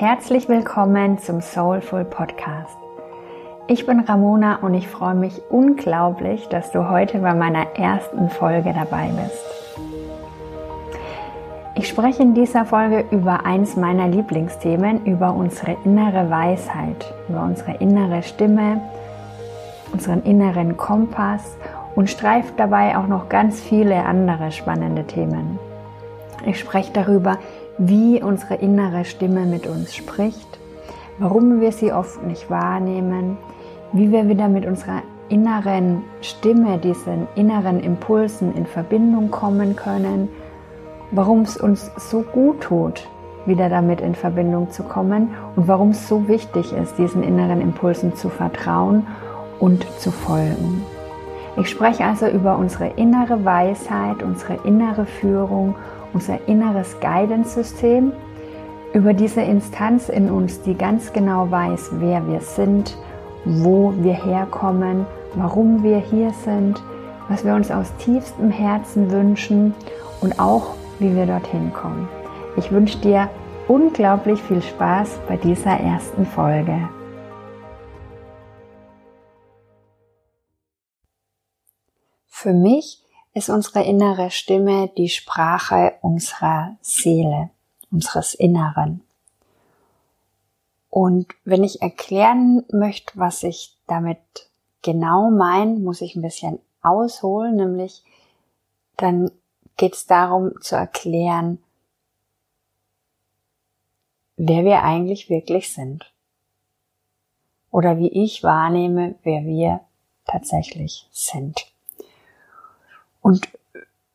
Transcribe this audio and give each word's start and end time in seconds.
herzlich 0.00 0.48
willkommen 0.48 1.18
zum 1.18 1.40
Soulful 1.40 2.04
Podcast. 2.04 2.78
Ich 3.66 3.84
bin 3.84 3.98
Ramona 3.98 4.60
und 4.62 4.74
ich 4.74 4.86
freue 4.86 5.16
mich 5.16 5.42
unglaublich, 5.50 6.46
dass 6.46 6.70
du 6.70 6.88
heute 6.88 7.18
bei 7.18 7.34
meiner 7.34 7.74
ersten 7.74 8.30
Folge 8.30 8.72
dabei 8.72 9.08
bist. 9.08 9.44
Ich 11.74 11.88
spreche 11.88 12.22
in 12.22 12.32
dieser 12.32 12.64
Folge 12.64 13.06
über 13.10 13.44
eins 13.44 13.74
meiner 13.74 14.06
Lieblingsthemen, 14.06 15.04
über 15.04 15.34
unsere 15.34 15.76
innere 15.84 16.30
Weisheit, 16.30 17.12
über 17.28 17.42
unsere 17.42 17.72
innere 17.78 18.22
Stimme, 18.22 18.80
unseren 19.92 20.22
inneren 20.22 20.76
Kompass 20.76 21.56
und 21.96 22.08
streife 22.08 22.52
dabei 22.56 22.96
auch 22.96 23.08
noch 23.08 23.28
ganz 23.28 23.60
viele 23.60 24.04
andere 24.04 24.52
spannende 24.52 25.08
Themen. 25.08 25.58
Ich 26.46 26.60
spreche 26.60 26.92
darüber, 26.92 27.38
wie 27.78 28.22
unsere 28.22 28.56
innere 28.56 29.04
Stimme 29.04 29.46
mit 29.46 29.66
uns 29.66 29.94
spricht, 29.94 30.58
warum 31.18 31.60
wir 31.60 31.72
sie 31.72 31.92
oft 31.92 32.22
nicht 32.24 32.50
wahrnehmen, 32.50 33.38
wie 33.92 34.10
wir 34.10 34.28
wieder 34.28 34.48
mit 34.48 34.66
unserer 34.66 35.02
inneren 35.28 36.02
Stimme, 36.20 36.78
diesen 36.78 37.28
inneren 37.34 37.80
Impulsen 37.80 38.54
in 38.54 38.66
Verbindung 38.66 39.30
kommen 39.30 39.76
können, 39.76 40.28
warum 41.10 41.42
es 41.42 41.56
uns 41.56 41.90
so 41.96 42.22
gut 42.22 42.62
tut, 42.62 43.08
wieder 43.46 43.68
damit 43.68 44.00
in 44.00 44.14
Verbindung 44.14 44.70
zu 44.70 44.82
kommen 44.82 45.30
und 45.56 45.68
warum 45.68 45.90
es 45.90 46.08
so 46.08 46.28
wichtig 46.28 46.72
ist, 46.72 46.98
diesen 46.98 47.22
inneren 47.22 47.60
Impulsen 47.60 48.14
zu 48.14 48.28
vertrauen 48.28 49.06
und 49.58 49.86
zu 49.98 50.10
folgen. 50.10 50.82
Ich 51.56 51.70
spreche 51.70 52.04
also 52.04 52.28
über 52.28 52.56
unsere 52.56 52.88
innere 52.96 53.44
Weisheit, 53.44 54.22
unsere 54.22 54.58
innere 54.64 55.06
Führung 55.06 55.74
unser 56.12 56.38
inneres 56.48 56.98
Guidance-System, 57.00 58.12
über 58.94 59.12
diese 59.12 59.42
Instanz 59.42 60.08
in 60.08 60.30
uns, 60.30 60.62
die 60.62 60.74
ganz 60.74 61.12
genau 61.12 61.50
weiß, 61.50 61.90
wer 61.98 62.26
wir 62.26 62.40
sind, 62.40 62.96
wo 63.44 63.92
wir 63.98 64.14
herkommen, 64.14 65.06
warum 65.34 65.82
wir 65.82 65.98
hier 65.98 66.30
sind, 66.44 66.82
was 67.28 67.44
wir 67.44 67.54
uns 67.54 67.70
aus 67.70 67.94
tiefstem 67.98 68.50
Herzen 68.50 69.10
wünschen 69.10 69.74
und 70.20 70.40
auch, 70.40 70.74
wie 70.98 71.14
wir 71.14 71.26
dorthin 71.26 71.72
kommen. 71.72 72.08
Ich 72.56 72.72
wünsche 72.72 72.98
dir 72.98 73.28
unglaublich 73.68 74.42
viel 74.42 74.62
Spaß 74.62 75.20
bei 75.28 75.36
dieser 75.36 75.78
ersten 75.78 76.24
Folge. 76.24 76.88
Für 82.40 82.52
mich 82.52 83.02
ist 83.34 83.48
unsere 83.48 83.82
innere 83.82 84.30
Stimme 84.30 84.92
die 84.96 85.08
Sprache 85.08 85.94
unserer 86.02 86.76
Seele, 86.80 87.50
unseres 87.90 88.32
Inneren. 88.32 89.02
Und 90.88 91.26
wenn 91.44 91.64
ich 91.64 91.82
erklären 91.82 92.64
möchte, 92.70 93.18
was 93.18 93.42
ich 93.42 93.76
damit 93.88 94.20
genau 94.82 95.32
meine, 95.32 95.80
muss 95.80 96.00
ich 96.00 96.14
ein 96.14 96.22
bisschen 96.22 96.60
ausholen, 96.80 97.56
nämlich 97.56 98.04
dann 98.96 99.32
geht 99.76 99.94
es 99.94 100.06
darum 100.06 100.52
zu 100.60 100.76
erklären, 100.76 101.58
wer 104.36 104.64
wir 104.64 104.84
eigentlich 104.84 105.28
wirklich 105.28 105.74
sind. 105.74 106.14
Oder 107.72 107.98
wie 107.98 108.12
ich 108.12 108.44
wahrnehme, 108.44 109.16
wer 109.24 109.44
wir 109.44 109.80
tatsächlich 110.24 111.08
sind. 111.10 111.66
Und 113.20 113.48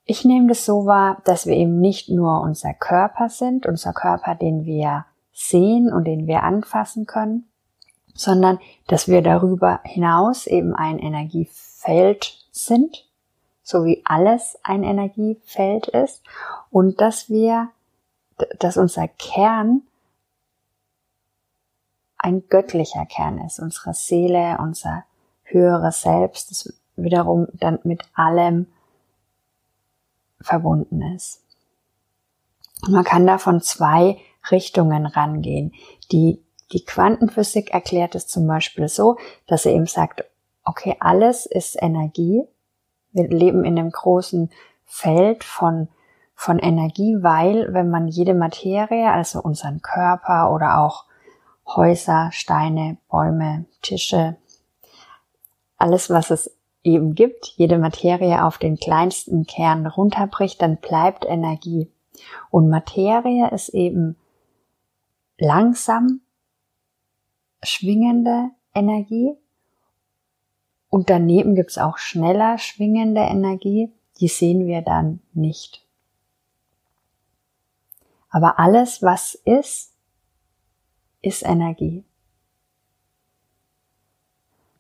ich 0.05 0.25
nehme 0.25 0.47
das 0.49 0.65
so 0.65 0.85
wahr, 0.85 1.21
dass 1.25 1.45
wir 1.45 1.55
eben 1.55 1.79
nicht 1.79 2.09
nur 2.09 2.41
unser 2.41 2.73
Körper 2.73 3.29
sind, 3.29 3.65
unser 3.65 3.93
Körper, 3.93 4.35
den 4.35 4.65
wir 4.65 5.05
sehen 5.31 5.91
und 5.91 6.05
den 6.05 6.27
wir 6.27 6.43
anfassen 6.43 7.05
können, 7.05 7.47
sondern 8.13 8.59
dass 8.87 9.07
wir 9.07 9.21
darüber 9.21 9.79
hinaus 9.83 10.45
eben 10.45 10.75
ein 10.75 10.99
Energiefeld 10.99 12.45
sind, 12.51 13.07
so 13.63 13.85
wie 13.85 14.01
alles 14.05 14.59
ein 14.63 14.83
Energiefeld 14.83 15.87
ist, 15.87 16.21
und 16.69 17.01
dass 17.01 17.29
wir, 17.29 17.69
dass 18.59 18.77
unser 18.77 19.07
Kern 19.07 19.81
ein 22.17 22.47
göttlicher 22.49 23.05
Kern 23.05 23.39
ist, 23.39 23.59
unsere 23.59 23.93
Seele, 23.93 24.57
unser 24.59 25.03
höheres 25.43 26.01
Selbst, 26.01 26.51
das 26.51 26.73
wiederum 26.95 27.47
dann 27.53 27.79
mit 27.83 28.03
allem 28.13 28.67
verbunden 30.43 31.01
ist. 31.15 31.41
man 32.87 33.03
kann 33.03 33.25
da 33.25 33.37
von 33.37 33.61
zwei 33.61 34.17
Richtungen 34.51 35.05
rangehen. 35.05 35.73
Die, 36.11 36.43
die 36.71 36.83
Quantenphysik 36.83 37.73
erklärt 37.73 38.15
es 38.15 38.27
zum 38.27 38.45
Beispiel 38.47 38.87
so, 38.87 39.17
dass 39.47 39.65
er 39.65 39.73
eben 39.73 39.85
sagt, 39.85 40.25
okay, 40.65 40.95
alles 40.99 41.45
ist 41.45 41.81
Energie. 41.81 42.43
Wir 43.11 43.27
leben 43.27 43.63
in 43.63 43.77
einem 43.77 43.91
großen 43.91 44.49
Feld 44.85 45.43
von, 45.43 45.87
von 46.35 46.59
Energie, 46.59 47.17
weil 47.21 47.73
wenn 47.73 47.89
man 47.89 48.07
jede 48.07 48.33
Materie, 48.33 49.11
also 49.11 49.41
unseren 49.41 49.81
Körper 49.81 50.51
oder 50.51 50.79
auch 50.79 51.05
Häuser, 51.65 52.29
Steine, 52.31 52.97
Bäume, 53.09 53.65
Tische, 53.81 54.35
alles, 55.77 56.09
was 56.09 56.31
es 56.31 56.51
eben 56.83 57.15
gibt, 57.15 57.45
jede 57.57 57.77
Materie 57.77 58.43
auf 58.43 58.57
den 58.57 58.77
kleinsten 58.77 59.45
Kern 59.45 59.87
runterbricht, 59.87 60.61
dann 60.61 60.77
bleibt 60.77 61.25
Energie. 61.25 61.89
Und 62.49 62.69
Materie 62.69 63.49
ist 63.51 63.69
eben 63.69 64.17
langsam 65.37 66.21
schwingende 67.63 68.49
Energie. 68.73 69.35
Und 70.89 71.09
daneben 71.09 71.55
gibt's 71.55 71.77
auch 71.77 71.97
schneller 71.97 72.57
schwingende 72.57 73.21
Energie, 73.21 73.91
die 74.19 74.27
sehen 74.27 74.67
wir 74.67 74.81
dann 74.81 75.21
nicht. 75.33 75.83
Aber 78.29 78.59
alles, 78.59 79.01
was 79.01 79.35
ist, 79.35 79.93
ist 81.21 81.43
Energie. 81.43 82.03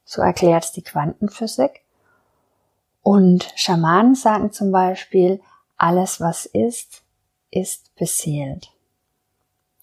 So 0.05 0.21
erklärt 0.21 0.65
es 0.65 0.71
die 0.71 0.83
Quantenphysik. 0.83 1.82
Und 3.03 3.51
Schamanen 3.55 4.15
sagen 4.15 4.51
zum 4.51 4.71
Beispiel, 4.71 5.41
alles 5.77 6.21
was 6.21 6.45
ist, 6.45 7.03
ist 7.51 7.93
beseelt. 7.95 8.71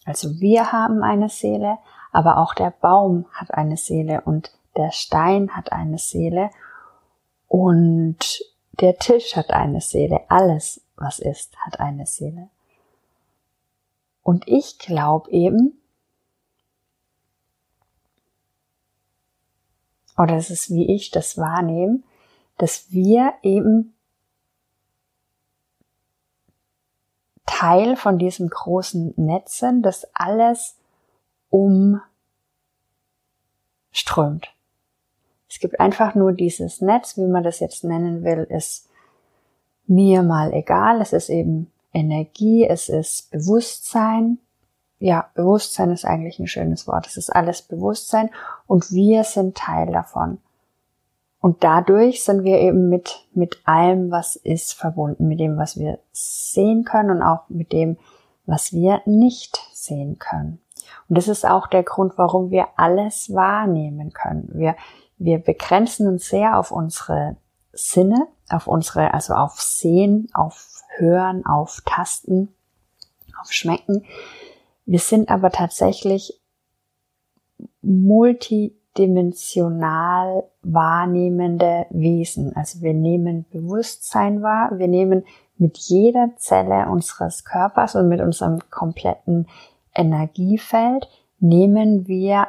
Also 0.06 0.41
wir 0.41 0.72
haben 0.72 1.03
eine 1.03 1.28
Seele, 1.28 1.78
aber 2.10 2.38
auch 2.38 2.54
der 2.54 2.70
Baum 2.70 3.26
hat 3.32 3.53
eine 3.53 3.76
Seele 3.76 4.22
und 4.22 4.50
der 4.76 4.91
Stein 4.91 5.54
hat 5.54 5.70
eine 5.70 5.98
Seele 5.98 6.50
und 7.47 8.42
der 8.81 8.97
Tisch 8.97 9.37
hat 9.37 9.50
eine 9.50 9.82
Seele. 9.82 10.22
Alles, 10.28 10.81
was 10.97 11.19
ist, 11.19 11.56
hat 11.58 11.78
eine 11.78 12.06
Seele. 12.06 12.48
Und 14.22 14.48
ich 14.48 14.78
glaube 14.78 15.31
eben, 15.31 15.78
oder 20.16 20.37
es 20.37 20.50
ist 20.50 20.70
wie 20.70 20.94
ich 20.94 21.10
das 21.10 21.37
wahrnehme, 21.37 22.02
dass 22.60 22.93
wir 22.93 23.32
eben 23.43 23.94
Teil 27.47 27.97
von 27.97 28.19
diesem 28.19 28.48
großen 28.48 29.15
Netz 29.16 29.59
sind, 29.59 29.82
das 29.82 30.06
alles 30.12 30.76
umströmt. 31.49 32.04
Es 35.49 35.59
gibt 35.59 35.81
einfach 35.81 36.15
nur 36.15 36.32
dieses 36.32 36.81
Netz, 36.81 37.17
wie 37.17 37.26
man 37.26 37.43
das 37.43 37.61
jetzt 37.61 37.82
nennen 37.82 38.25
will, 38.25 38.46
ist 38.49 38.88
mir 39.87 40.23
mal 40.23 40.52
egal. 40.52 41.00
Es 41.00 41.12
ist 41.12 41.31
eben 41.31 41.73
Energie, 41.93 42.67
es 42.67 42.88
ist 42.88 43.31
Bewusstsein. 43.31 44.38
Ja, 44.99 45.31
Bewusstsein 45.34 45.90
ist 45.90 46.05
eigentlich 46.05 46.38
ein 46.38 46.46
schönes 46.46 46.87
Wort. 46.87 47.06
Es 47.06 47.17
ist 47.17 47.31
alles 47.31 47.62
Bewusstsein 47.62 48.31
und 48.67 48.93
wir 48.93 49.25
sind 49.25 49.56
Teil 49.56 49.90
davon. 49.90 50.38
Und 51.40 51.64
dadurch 51.64 52.22
sind 52.22 52.44
wir 52.44 52.58
eben 52.58 52.88
mit, 52.88 53.26
mit 53.32 53.60
allem, 53.64 54.10
was 54.10 54.37
ist, 54.37 54.75
verbunden, 54.75 55.26
mit 55.26 55.40
dem, 55.40 55.56
was 55.56 55.78
wir 55.78 55.98
sehen 56.12 56.84
können 56.84 57.10
und 57.10 57.22
auch 57.22 57.48
mit 57.48 57.72
dem, 57.72 57.96
was 58.44 58.72
wir 58.72 59.00
nicht 59.06 59.58
sehen 59.72 60.19
können. 60.19 60.60
Und 61.08 61.16
das 61.16 61.28
ist 61.28 61.46
auch 61.46 61.66
der 61.66 61.82
Grund, 61.82 62.19
warum 62.19 62.50
wir 62.50 62.69
alles 62.76 63.32
wahrnehmen 63.32 64.12
können. 64.12 64.50
Wir, 64.52 64.76
wir 65.16 65.38
begrenzen 65.38 66.06
uns 66.08 66.28
sehr 66.28 66.58
auf 66.58 66.72
unsere 66.72 67.37
Sinne, 67.72 68.26
auf 68.50 68.66
unsere, 68.66 69.14
also 69.14 69.34
auf 69.34 69.60
Sehen, 69.60 70.28
auf 70.34 70.82
Hören, 70.96 71.46
auf 71.46 71.81
Tasten, 71.86 72.54
auf 73.40 73.50
Schmecken. 73.52 74.04
Wir 74.84 74.98
sind 74.98 75.31
aber 75.31 75.50
tatsächlich 75.50 76.38
multi 77.81 78.76
dimensional 78.98 80.44
wahrnehmende 80.62 81.87
Wesen. 81.90 82.54
Also 82.56 82.81
wir 82.82 82.94
nehmen 82.94 83.46
Bewusstsein 83.50 84.42
wahr, 84.42 84.70
wir 84.78 84.88
nehmen 84.88 85.25
mit 85.58 85.76
jeder 85.78 86.31
Zelle 86.37 86.88
unseres 86.88 87.44
Körpers 87.44 87.94
und 87.94 88.08
mit 88.08 88.20
unserem 88.20 88.58
kompletten 88.70 89.46
Energiefeld 89.94 91.08
nehmen 91.38 92.08
wir 92.08 92.48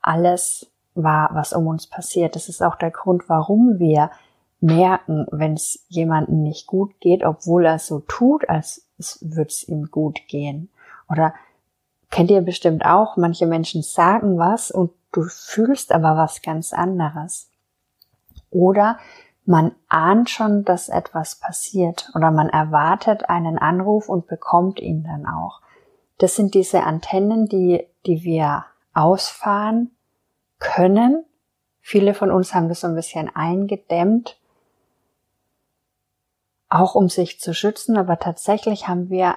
alles 0.00 0.70
wahr, 0.94 1.30
was 1.32 1.52
um 1.52 1.66
uns 1.66 1.86
passiert. 1.86 2.36
Das 2.36 2.48
ist 2.48 2.62
auch 2.62 2.76
der 2.76 2.90
Grund, 2.90 3.28
warum 3.28 3.78
wir 3.78 4.10
merken, 4.60 5.26
wenn 5.30 5.54
es 5.54 5.84
jemandem 5.88 6.42
nicht 6.42 6.66
gut 6.66 6.98
geht, 7.00 7.24
obwohl 7.24 7.66
er 7.66 7.78
so 7.78 8.00
tut, 8.00 8.48
als 8.48 8.86
würde 9.20 9.48
es 9.48 9.68
ihm 9.68 9.90
gut 9.90 10.20
gehen. 10.28 10.70
Oder 11.08 11.34
kennt 12.10 12.30
ihr 12.30 12.40
bestimmt 12.40 12.84
auch, 12.84 13.16
manche 13.16 13.46
Menschen 13.46 13.82
sagen 13.82 14.38
was 14.38 14.70
und 14.70 14.90
du 15.16 15.24
fühlst 15.24 15.92
aber 15.92 16.16
was 16.16 16.42
ganz 16.42 16.72
anderes. 16.72 17.50
Oder 18.50 18.98
man 19.44 19.74
ahnt 19.88 20.28
schon, 20.28 20.64
dass 20.64 20.88
etwas 20.88 21.36
passiert 21.36 22.10
oder 22.14 22.30
man 22.30 22.48
erwartet 22.48 23.28
einen 23.28 23.58
Anruf 23.58 24.08
und 24.08 24.26
bekommt 24.26 24.80
ihn 24.80 25.04
dann 25.04 25.26
auch. 25.26 25.60
Das 26.18 26.34
sind 26.34 26.54
diese 26.54 26.82
Antennen, 26.82 27.46
die, 27.46 27.86
die 28.06 28.24
wir 28.24 28.64
ausfahren 28.92 29.92
können. 30.58 31.24
Viele 31.80 32.14
von 32.14 32.32
uns 32.32 32.54
haben 32.54 32.68
das 32.68 32.80
so 32.80 32.88
ein 32.88 32.96
bisschen 32.96 33.34
eingedämmt, 33.34 34.38
auch 36.68 36.94
um 36.94 37.08
sich 37.08 37.38
zu 37.38 37.54
schützen, 37.54 37.96
aber 37.96 38.18
tatsächlich 38.18 38.88
haben 38.88 39.10
wir 39.10 39.36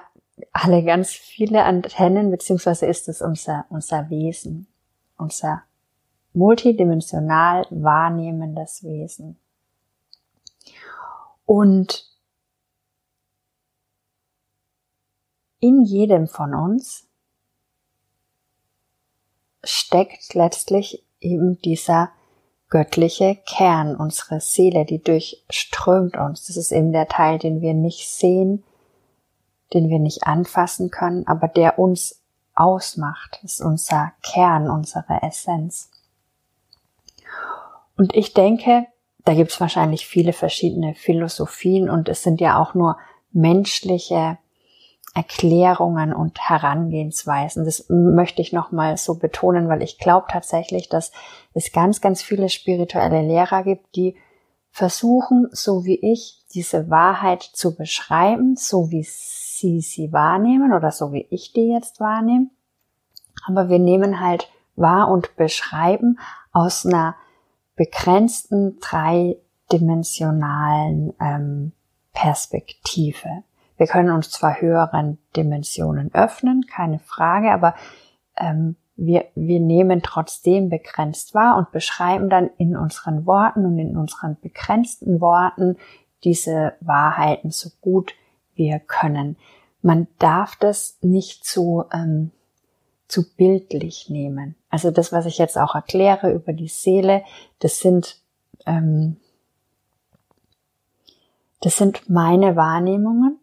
alle 0.52 0.82
ganz 0.82 1.12
viele 1.12 1.62
Antennen, 1.64 2.30
beziehungsweise 2.30 2.86
ist 2.86 3.08
es 3.08 3.22
unser, 3.22 3.66
unser 3.68 4.10
Wesen, 4.10 4.66
unser 5.16 5.62
multidimensional 6.32 7.66
wahrnehmendes 7.70 8.82
Wesen. 8.84 9.38
Und 11.44 12.06
in 15.58 15.82
jedem 15.82 16.28
von 16.28 16.54
uns 16.54 17.08
steckt 19.62 20.34
letztlich 20.34 21.04
eben 21.20 21.60
dieser 21.62 22.10
göttliche 22.70 23.36
Kern, 23.46 23.96
unsere 23.96 24.40
Seele, 24.40 24.84
die 24.84 25.02
durchströmt 25.02 26.16
uns. 26.16 26.46
Das 26.46 26.56
ist 26.56 26.70
eben 26.70 26.92
der 26.92 27.08
Teil, 27.08 27.38
den 27.38 27.60
wir 27.60 27.74
nicht 27.74 28.08
sehen, 28.08 28.64
den 29.74 29.88
wir 29.88 29.98
nicht 29.98 30.26
anfassen 30.26 30.90
können, 30.90 31.26
aber 31.26 31.48
der 31.48 31.78
uns 31.78 32.22
ausmacht. 32.54 33.40
Das 33.42 33.54
ist 33.54 33.60
unser 33.60 34.12
Kern, 34.22 34.70
unsere 34.70 35.22
Essenz. 35.22 35.90
Und 37.96 38.14
ich 38.14 38.34
denke, 38.34 38.86
da 39.24 39.34
gibt 39.34 39.50
es 39.50 39.60
wahrscheinlich 39.60 40.06
viele 40.06 40.32
verschiedene 40.32 40.94
Philosophien 40.94 41.90
und 41.90 42.08
es 42.08 42.22
sind 42.22 42.40
ja 42.40 42.60
auch 42.60 42.74
nur 42.74 42.96
menschliche 43.32 44.38
Erklärungen 45.14 46.14
und 46.14 46.38
Herangehensweisen. 46.40 47.64
Das 47.64 47.86
möchte 47.88 48.42
ich 48.42 48.52
nochmal 48.52 48.96
so 48.96 49.16
betonen, 49.16 49.68
weil 49.68 49.82
ich 49.82 49.98
glaube 49.98 50.26
tatsächlich, 50.30 50.88
dass 50.88 51.10
es 51.52 51.72
ganz, 51.72 52.00
ganz 52.00 52.22
viele 52.22 52.48
spirituelle 52.48 53.22
Lehrer 53.22 53.64
gibt, 53.64 53.96
die 53.96 54.16
versuchen, 54.70 55.48
so 55.50 55.84
wie 55.84 55.98
ich, 56.00 56.44
diese 56.54 56.90
Wahrheit 56.90 57.42
zu 57.42 57.76
beschreiben, 57.76 58.56
so 58.56 58.90
wie 58.90 59.02
sie 59.02 59.80
sie 59.80 60.12
wahrnehmen 60.12 60.72
oder 60.72 60.90
so 60.90 61.12
wie 61.12 61.26
ich 61.30 61.52
die 61.52 61.68
jetzt 61.68 62.00
wahrnehme. 62.00 62.46
Aber 63.46 63.68
wir 63.68 63.78
nehmen 63.78 64.20
halt 64.20 64.48
wahr 64.76 65.08
und 65.08 65.36
beschreiben 65.36 66.18
aus 66.52 66.86
einer 66.86 67.16
begrenzten 67.76 68.78
dreidimensionalen 68.80 71.12
ähm, 71.20 71.72
Perspektive. 72.12 73.44
Wir 73.76 73.86
können 73.86 74.10
uns 74.10 74.30
zwar 74.30 74.60
höheren 74.60 75.18
Dimensionen 75.36 76.12
öffnen, 76.12 76.66
keine 76.66 76.98
Frage, 76.98 77.52
aber 77.52 77.76
ähm, 78.36 78.74
wir, 78.96 79.26
wir 79.34 79.60
nehmen 79.60 80.02
trotzdem 80.02 80.68
begrenzt 80.68 81.34
wahr 81.34 81.56
und 81.56 81.70
beschreiben 81.72 82.28
dann 82.28 82.50
in 82.58 82.76
unseren 82.76 83.24
Worten 83.24 83.64
und 83.64 83.78
in 83.78 83.96
unseren 83.96 84.38
begrenzten 84.40 85.22
Worten 85.22 85.78
diese 86.22 86.74
Wahrheiten 86.80 87.50
so 87.50 87.70
gut 87.80 88.12
wir 88.54 88.78
können. 88.78 89.38
Man 89.80 90.06
darf 90.18 90.54
das 90.56 90.98
nicht 91.00 91.46
zu, 91.46 91.84
ähm, 91.92 92.32
zu 93.10 93.34
bildlich 93.34 94.08
nehmen. 94.08 94.54
Also 94.68 94.90
das, 94.90 95.12
was 95.12 95.26
ich 95.26 95.38
jetzt 95.38 95.58
auch 95.58 95.74
erkläre 95.74 96.32
über 96.32 96.52
die 96.52 96.68
Seele, 96.68 97.24
das 97.58 97.80
sind, 97.80 98.20
ähm, 98.66 99.16
das 101.60 101.76
sind 101.76 102.08
meine 102.08 102.56
Wahrnehmungen 102.56 103.38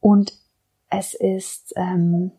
und 0.00 0.32
es 0.88 1.14
ist 1.14 1.74
ähm, 1.76 2.32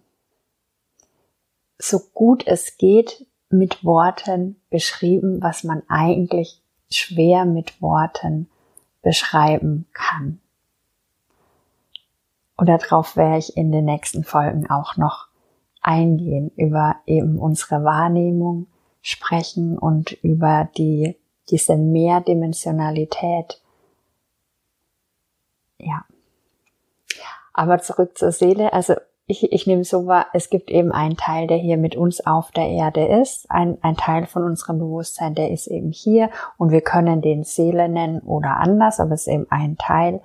so 1.78 2.00
gut 2.14 2.46
es 2.46 2.78
geht 2.78 3.26
mit 3.50 3.84
Worten 3.84 4.62
beschrieben, 4.70 5.42
was 5.42 5.64
man 5.64 5.84
eigentlich 5.88 6.62
schwer 6.92 7.46
mit 7.46 7.82
Worten 7.82 8.50
beschreiben 9.02 9.88
kann. 9.94 10.42
Und 12.60 12.68
darauf 12.68 13.16
werde 13.16 13.38
ich 13.38 13.56
in 13.56 13.72
den 13.72 13.86
nächsten 13.86 14.26
Folgen 14.26 14.70
auch 14.70 14.98
noch 14.98 15.28
eingehen, 15.82 16.52
über 16.58 16.98
eben 17.06 17.40
unsere 17.40 17.86
Wahrnehmung 17.86 18.68
sprechen 19.02 19.78
und 19.78 20.12
über 20.24 20.68
die, 20.78 21.16
diese 21.50 21.78
Mehrdimensionalität. 21.78 23.62
Ja. 25.78 26.04
Aber 27.54 27.80
zurück 27.80 28.18
zur 28.18 28.34
Seele. 28.34 28.74
Also 28.74 28.96
ich, 29.26 29.54
ich 29.54 29.66
nehme 29.66 29.86
so 29.86 30.06
wahr, 30.06 30.26
es 30.34 30.50
gibt 30.50 30.70
eben 30.70 30.92
einen 30.92 31.16
Teil, 31.16 31.48
der 31.48 31.60
hier 31.60 31.78
mit 31.78 31.96
uns 31.96 32.20
auf 32.28 32.52
der 32.52 32.68
Erde 32.68 33.08
ist, 33.22 33.50
ein, 33.50 33.78
ein 33.84 33.96
Teil 33.96 34.26
von 34.26 34.44
unserem 34.44 34.80
Bewusstsein, 34.80 35.34
der 35.34 35.52
ist 35.52 35.68
eben 35.68 35.94
hier 35.94 36.30
und 36.58 36.72
wir 36.72 36.82
können 36.82 37.22
den 37.22 37.46
Seele 37.46 37.88
nennen 37.88 38.20
oder 38.20 38.58
anders, 38.58 39.00
aber 39.00 39.14
es 39.14 39.28
ist 39.28 39.34
eben 39.34 39.48
ein 39.50 39.78
Teil 39.78 40.20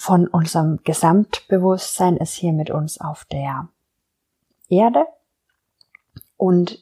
von 0.00 0.26
unserem 0.26 0.80
Gesamtbewusstsein 0.82 2.16
ist 2.16 2.32
hier 2.32 2.54
mit 2.54 2.70
uns 2.70 2.98
auf 2.98 3.26
der 3.26 3.68
Erde 4.70 5.04
und 6.38 6.78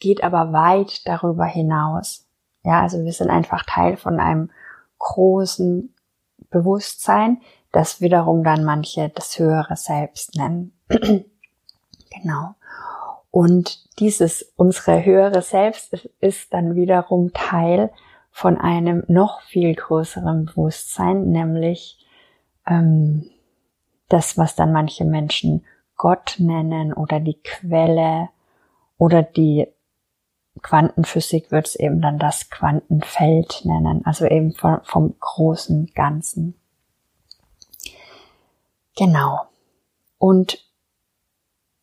geht 0.00 0.22
aber 0.22 0.52
weit 0.52 1.06
darüber 1.06 1.46
hinaus. 1.46 2.26
Ja, 2.62 2.82
also 2.82 3.04
wir 3.04 3.12
sind 3.12 3.30
einfach 3.30 3.64
Teil 3.64 3.96
von 3.96 4.20
einem 4.20 4.50
großen 4.98 5.94
Bewusstsein, 6.50 7.40
das 7.72 8.02
wiederum 8.02 8.44
dann 8.44 8.64
manche 8.64 9.08
das 9.08 9.38
höhere 9.38 9.76
Selbst 9.76 10.36
nennen. 10.36 10.74
genau. 10.90 12.54
Und 13.30 13.98
dieses, 13.98 14.52
unsere 14.56 15.06
höhere 15.06 15.40
Selbst 15.40 15.94
ist 16.20 16.52
dann 16.52 16.74
wiederum 16.74 17.32
Teil 17.32 17.90
von 18.30 18.58
einem 18.58 19.04
noch 19.08 19.40
viel 19.40 19.74
größeren 19.74 20.44
Bewusstsein, 20.44 21.30
nämlich 21.30 21.96
ähm, 22.70 23.28
das, 24.08 24.38
was 24.38 24.56
dann 24.56 24.72
manche 24.72 25.04
Menschen 25.04 25.66
Gott 25.96 26.36
nennen 26.38 26.94
oder 26.94 27.20
die 27.20 27.38
Quelle 27.42 28.30
oder 28.96 29.22
die 29.22 29.68
Quantenphysik 30.62 31.50
wird 31.50 31.68
es 31.68 31.74
eben 31.74 32.00
dann 32.00 32.18
das 32.18 32.48
Quantenfeld 32.48 33.62
nennen, 33.64 34.04
also 34.04 34.24
eben 34.26 34.54
vom, 34.54 34.80
vom 34.84 35.14
großen 35.18 35.92
Ganzen. 35.94 36.54
Genau. 38.96 39.40
Und 40.18 40.64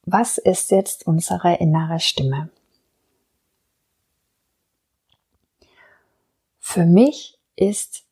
was 0.04 0.38
ist 0.38 0.72
jetzt 0.72 1.06
unsere 1.08 1.56
innere 1.56 2.00
Stimme? 2.00 2.50
Für 6.60 6.86
mich 6.86 7.40
ist 7.56 8.07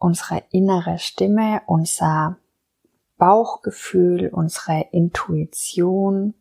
unsere 0.00 0.42
innere 0.50 0.98
Stimme, 0.98 1.62
unser 1.66 2.38
Bauchgefühl, 3.18 4.30
unsere 4.32 4.86
Intuition, 4.90 6.34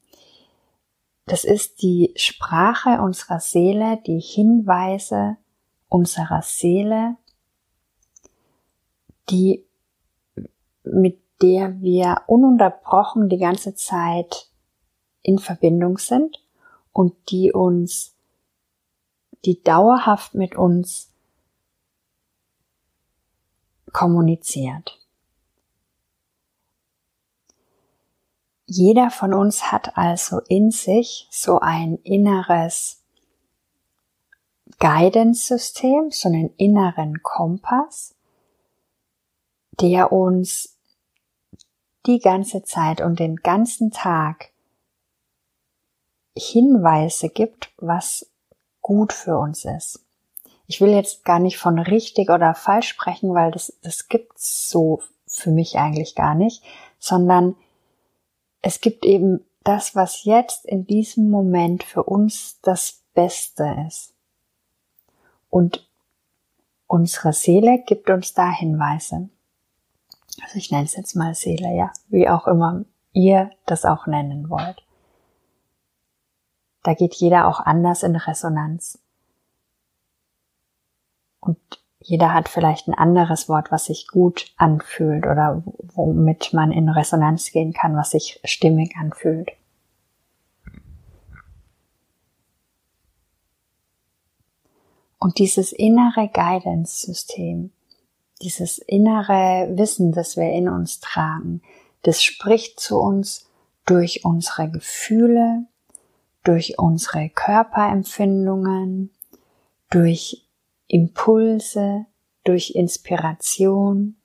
das 1.30 1.44
ist 1.44 1.84
die 1.84 2.12
Sprache 2.16 3.02
unserer 3.02 3.40
Seele, 3.40 4.00
die 4.08 4.20
Hinweise 4.20 5.38
unserer 5.88 6.42
Seele, 6.42 7.18
die 9.30 9.64
mit 10.84 11.22
der 11.44 11.80
wir 11.82 12.24
ununterbrochen 12.26 13.30
die 13.30 13.38
ganze 13.38 13.76
Zeit 13.76 14.50
in 15.22 15.38
Verbindung 15.38 16.00
sind 16.00 16.44
und 16.94 17.14
die 17.30 17.52
uns, 17.54 18.16
die 19.46 19.62
dauerhaft 19.62 20.34
mit 20.34 20.56
uns 20.56 21.12
kommuniziert. 23.92 25.00
Jeder 28.66 29.10
von 29.10 29.34
uns 29.34 29.72
hat 29.72 29.98
also 29.98 30.42
in 30.48 30.70
sich 30.70 31.28
so 31.32 31.60
ein 31.60 31.98
inneres 32.04 33.02
Guidance-System, 34.78 36.12
so 36.12 36.30
einen 36.30 36.54
inneren 36.56 37.24
Kompass, 37.24 38.16
der 39.82 40.12
uns 40.12 40.78
die 42.06 42.20
ganze 42.20 42.64
Zeit 42.64 43.02
und 43.02 43.20
den 43.20 43.38
ganzen 43.38 43.92
Tag 43.92 44.52
Hinweise 46.36 47.30
gibt, 47.30 47.74
was 47.78 48.30
gut 48.82 49.14
für 49.14 49.38
uns 49.38 49.66
ist. 49.66 50.06
Ich 50.70 50.82
will 50.82 50.92
jetzt 50.92 51.26
gar 51.26 51.40
nicht 51.40 51.58
von 51.58 51.80
richtig 51.80 52.30
oder 52.30 52.54
falsch 52.54 52.90
sprechen, 52.90 53.34
weil 53.34 53.50
das, 53.50 53.74
das 53.82 54.08
gibt's 54.08 54.70
so 54.70 55.02
für 55.26 55.50
mich 55.50 55.78
eigentlich 55.80 56.14
gar 56.14 56.36
nicht, 56.36 56.64
sondern 57.00 57.56
es 58.62 58.80
gibt 58.80 59.04
eben 59.04 59.44
das, 59.64 59.96
was 59.96 60.26
jetzt 60.26 60.68
in 60.68 60.86
diesem 60.86 61.32
Moment 61.32 61.84
für 61.84 62.04
uns 62.04 62.60
das 62.62 63.02
Beste 63.16 63.84
ist. 63.88 64.14
Und 65.50 65.90
unsere 66.86 67.34
Seele 67.34 67.82
gibt 67.88 68.12
uns 68.12 68.36
da 68.36 68.52
Hinweise. 68.52 69.30
Also 70.44 70.58
ich 70.58 70.70
nenne 70.70 70.84
es 70.84 70.96
jetzt 70.96 71.16
mal 71.16 71.34
Seele, 71.34 71.76
ja, 71.76 71.92
wie 72.10 72.30
auch 72.30 72.46
immer 72.46 72.86
ihr 73.12 73.50
das 73.66 73.86
auch 73.86 74.06
nennen 74.06 74.52
wollt. 74.52 74.84
Da 76.84 76.94
geht 76.94 77.16
jeder 77.16 77.48
auch 77.48 77.60
anders 77.60 78.04
in 78.04 78.16
Resonanz. 78.16 79.00
Und 81.40 81.58
jeder 82.00 82.34
hat 82.34 82.50
vielleicht 82.50 82.88
ein 82.88 82.94
anderes 82.94 83.50
Wort, 83.50 83.72
was 83.72 83.86
sich 83.86 84.08
gut 84.08 84.54
anfühlt 84.58 85.26
oder 85.26 85.64
womit 85.66 86.54
man 86.54 86.72
in 86.72 86.90
Resonanz 86.90 87.52
gehen 87.52 87.74
kann, 87.74 87.96
was 87.96 88.12
sich 88.12 88.40
stimmig 88.44 88.96
anfühlt. 88.98 89.52
Und 95.20 95.38
dieses 95.38 95.74
innere 95.74 96.30
Guidance-System, 96.30 97.72
dieses 98.42 98.78
innere 98.78 99.70
Wissen, 99.78 100.14
das 100.14 100.38
wir 100.38 100.52
in 100.54 100.70
uns 100.70 101.02
tragen, 101.02 101.62
das 102.04 102.24
spricht 102.24 102.80
zu 102.80 102.98
uns 103.00 103.50
durch 103.86 104.24
unsere 104.24 104.70
Gefühle, 104.70 105.66
durch 106.46 106.80
unsere 106.80 107.30
Körperempfindungen, 107.30 109.12
durch 109.90 110.49
Impulse, 110.90 112.06
durch 112.44 112.72
Inspiration. 112.72 114.18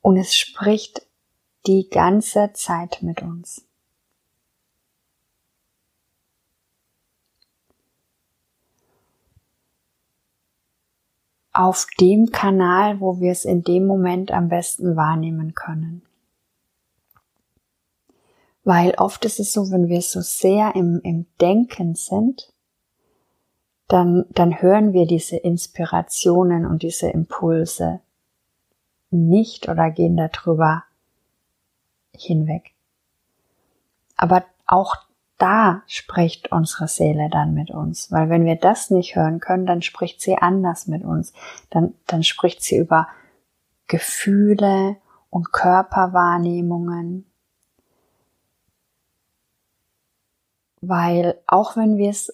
Und 0.00 0.16
es 0.18 0.36
spricht 0.36 1.06
die 1.66 1.88
ganze 1.90 2.52
Zeit 2.52 3.02
mit 3.02 3.22
uns. 3.22 3.66
auf 11.54 11.86
dem 12.00 12.32
Kanal, 12.32 13.00
wo 13.00 13.20
wir 13.20 13.30
es 13.30 13.44
in 13.44 13.62
dem 13.62 13.86
Moment 13.86 14.32
am 14.32 14.48
besten 14.48 14.96
wahrnehmen 14.96 15.54
können. 15.54 16.02
Weil 18.64 18.94
oft 18.96 19.24
ist 19.24 19.40
es 19.40 19.52
so, 19.52 19.70
wenn 19.70 19.88
wir 19.88 20.00
so 20.00 20.20
sehr 20.20 20.74
im, 20.74 21.00
im 21.04 21.26
Denken 21.40 21.94
sind, 21.94 22.52
dann, 23.88 24.24
dann 24.30 24.62
hören 24.62 24.92
wir 24.94 25.06
diese 25.06 25.36
Inspirationen 25.36 26.64
und 26.64 26.82
diese 26.82 27.08
Impulse 27.08 28.00
nicht 29.10 29.68
oder 29.68 29.90
gehen 29.90 30.16
darüber 30.16 30.84
hinweg. 32.12 32.72
Aber 34.16 34.44
auch 34.66 34.96
da 35.38 35.82
spricht 35.86 36.52
unsere 36.52 36.88
Seele 36.88 37.28
dann 37.30 37.54
mit 37.54 37.70
uns. 37.70 38.10
Weil 38.10 38.30
wenn 38.30 38.44
wir 38.44 38.56
das 38.56 38.90
nicht 38.90 39.16
hören 39.16 39.40
können, 39.40 39.66
dann 39.66 39.82
spricht 39.82 40.20
sie 40.20 40.36
anders 40.38 40.86
mit 40.86 41.04
uns. 41.04 41.32
Dann, 41.70 41.94
dann 42.06 42.22
spricht 42.22 42.62
sie 42.62 42.78
über 42.78 43.08
Gefühle 43.88 44.96
und 45.30 45.52
Körperwahrnehmungen. 45.52 47.26
Weil 50.88 51.38
auch 51.46 51.76
wenn 51.76 51.96
wir 51.96 52.10
es, 52.10 52.32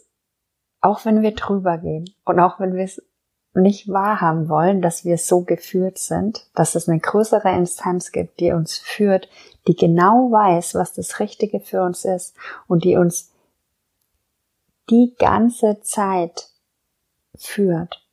auch 0.81 1.05
wenn 1.05 1.23
wir 1.23 1.35
drüber 1.35 1.79
gehen 1.79 2.11
und 2.25 2.41
auch 2.41 2.61
wenn 2.61 2.75
wir 2.75 2.85
es 2.85 3.03
nicht 3.55 3.89
wahrhaben 3.89 4.49
wollen, 4.49 4.81
dass 4.81 5.05
wir 5.05 5.19
so 5.19 5.43
geführt 5.43 5.99
sind, 5.99 6.47
dass 6.55 6.75
es 6.75 6.89
eine 6.89 7.01
größere 7.01 7.51
Instanz 7.51 8.13
gibt, 8.13 8.41
die 8.41 8.53
uns 8.53 8.79
führt, 8.79 9.29
die 9.67 9.75
genau 9.75 10.31
weiß, 10.31 10.75
was 10.75 10.93
das 10.93 11.19
Richtige 11.19 11.61
für 11.61 11.83
uns 11.83 12.05
ist 12.05 12.37
und 12.69 12.85
die 12.85 12.97
uns 12.97 13.33
die 14.89 15.15
ganze 15.19 15.81
Zeit 15.81 16.51
führt 17.37 18.07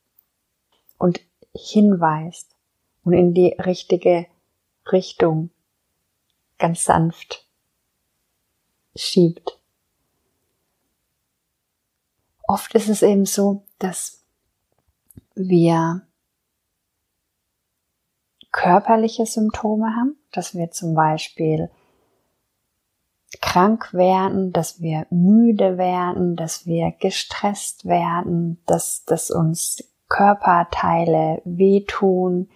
und 0.98 1.20
hinweist 1.54 2.56
und 3.04 3.14
in 3.14 3.34
die 3.34 3.56
richtige 3.60 4.28
Richtung 4.92 5.50
ganz 6.58 6.86
sanft 6.86 7.46
schiebt. 8.96 9.57
Oft 12.48 12.74
ist 12.76 12.88
es 12.88 13.02
eben 13.04 13.26
so, 13.26 13.64
dass 13.78 14.24
wir 15.36 16.02
körperliche 18.52 19.26
Symptome 19.26 19.96
haben, 19.96 20.18
dass 20.32 20.56
wir 20.56 20.72
zum 20.72 20.96
Beispiel 20.96 21.70
krank 23.42 23.94
werden, 23.94 24.54
dass 24.54 24.80
wir 24.80 25.06
müde 25.10 25.78
werden, 25.78 26.38
dass 26.38 26.66
wir 26.66 26.92
gestresst 26.92 27.86
werden, 27.86 28.62
dass, 28.66 29.04
dass 29.04 29.30
uns 29.30 29.84
Körperteile 30.08 31.42
wehtun. 31.44 32.50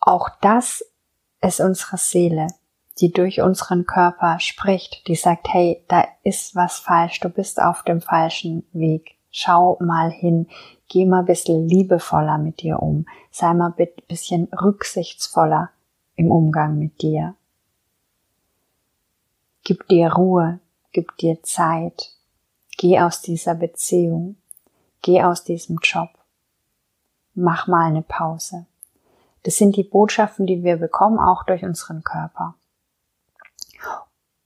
Auch 0.00 0.28
das 0.40 0.84
ist 1.40 1.60
unsere 1.60 1.96
Seele, 1.96 2.48
die 3.00 3.12
durch 3.12 3.40
unseren 3.40 3.86
Körper 3.86 4.38
spricht, 4.38 5.06
die 5.08 5.14
sagt, 5.14 5.48
hey, 5.52 5.82
da 5.88 6.04
ist 6.22 6.54
was 6.54 6.78
falsch, 6.78 7.20
du 7.20 7.28
bist 7.28 7.60
auf 7.60 7.82
dem 7.82 8.00
falschen 8.00 8.64
Weg. 8.72 9.16
Schau 9.30 9.78
mal 9.80 10.10
hin, 10.10 10.46
geh 10.88 11.06
mal 11.06 11.20
ein 11.20 11.26
bisschen 11.26 11.68
liebevoller 11.68 12.36
mit 12.38 12.60
dir 12.60 12.80
um, 12.80 13.06
sei 13.30 13.54
mal 13.54 13.74
ein 13.76 13.88
bisschen 14.08 14.44
rücksichtsvoller 14.52 15.70
im 16.16 16.30
Umgang 16.30 16.78
mit 16.78 17.00
dir. 17.00 17.34
Gib 19.64 19.88
dir 19.88 20.12
Ruhe, 20.12 20.60
gib 20.92 21.16
dir 21.16 21.42
Zeit, 21.42 22.10
geh 22.76 23.00
aus 23.00 23.22
dieser 23.22 23.54
Beziehung, 23.54 24.36
geh 25.00 25.22
aus 25.22 25.44
diesem 25.44 25.78
Job, 25.82 26.10
mach 27.34 27.68
mal 27.68 27.86
eine 27.86 28.02
Pause. 28.02 28.66
Das 29.44 29.56
sind 29.56 29.76
die 29.76 29.84
Botschaften, 29.84 30.46
die 30.46 30.62
wir 30.62 30.76
bekommen, 30.76 31.18
auch 31.18 31.44
durch 31.44 31.64
unseren 31.64 32.04
Körper. 32.04 32.54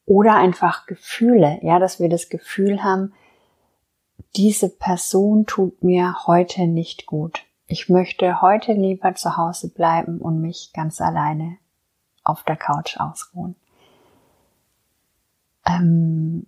Oder 0.06 0.36
einfach 0.36 0.86
Gefühle, 0.86 1.58
ja, 1.62 1.78
dass 1.78 2.00
wir 2.00 2.08
das 2.08 2.28
Gefühl 2.28 2.82
haben, 2.82 3.12
diese 4.36 4.68
Person 4.68 5.46
tut 5.46 5.82
mir 5.82 6.26
heute 6.26 6.66
nicht 6.66 7.06
gut. 7.06 7.44
Ich 7.66 7.88
möchte 7.88 8.40
heute 8.40 8.72
lieber 8.72 9.14
zu 9.14 9.36
Hause 9.36 9.68
bleiben 9.68 10.18
und 10.18 10.40
mich 10.40 10.70
ganz 10.72 11.00
alleine 11.00 11.58
auf 12.22 12.44
der 12.44 12.56
Couch 12.56 12.98
ausruhen. 12.98 13.56
Ähm, 15.66 16.46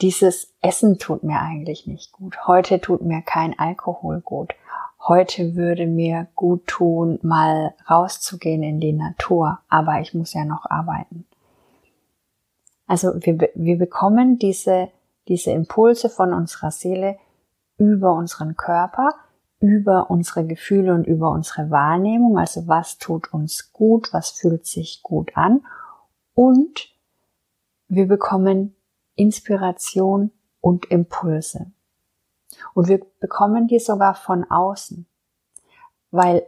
dieses 0.00 0.54
Essen 0.62 0.98
tut 0.98 1.22
mir 1.22 1.40
eigentlich 1.40 1.86
nicht 1.86 2.12
gut. 2.12 2.46
Heute 2.46 2.80
tut 2.80 3.02
mir 3.02 3.20
kein 3.20 3.58
Alkohol 3.58 4.20
gut. 4.20 4.54
Heute 4.98 5.54
würde 5.54 5.86
mir 5.86 6.28
gut 6.34 6.66
tun, 6.66 7.18
mal 7.22 7.74
rauszugehen 7.88 8.62
in 8.62 8.80
die 8.80 8.94
Natur, 8.94 9.60
aber 9.68 10.00
ich 10.00 10.14
muss 10.14 10.32
ja 10.32 10.44
noch 10.44 10.64
arbeiten. 10.64 11.26
Also 12.86 13.12
wir, 13.20 13.50
wir 13.54 13.78
bekommen 13.78 14.38
diese 14.38 14.90
diese 15.28 15.50
Impulse 15.50 16.08
von 16.08 16.32
unserer 16.32 16.70
Seele 16.70 17.18
über 17.78 18.14
unseren 18.14 18.56
Körper, 18.56 19.14
über 19.58 20.10
unsere 20.10 20.46
Gefühle 20.46 20.94
und 20.94 21.06
über 21.06 21.30
unsere 21.30 21.70
Wahrnehmung, 21.70 22.38
also 22.38 22.68
was 22.68 22.98
tut 22.98 23.32
uns 23.32 23.72
gut, 23.72 24.12
was 24.12 24.30
fühlt 24.30 24.66
sich 24.66 25.02
gut 25.02 25.36
an. 25.36 25.64
Und 26.34 26.94
wir 27.88 28.06
bekommen 28.06 28.76
Inspiration 29.14 30.30
und 30.60 30.86
Impulse. 30.86 31.72
Und 32.74 32.88
wir 32.88 33.00
bekommen 33.20 33.66
die 33.66 33.78
sogar 33.78 34.14
von 34.14 34.44
außen, 34.44 35.06
weil, 36.10 36.46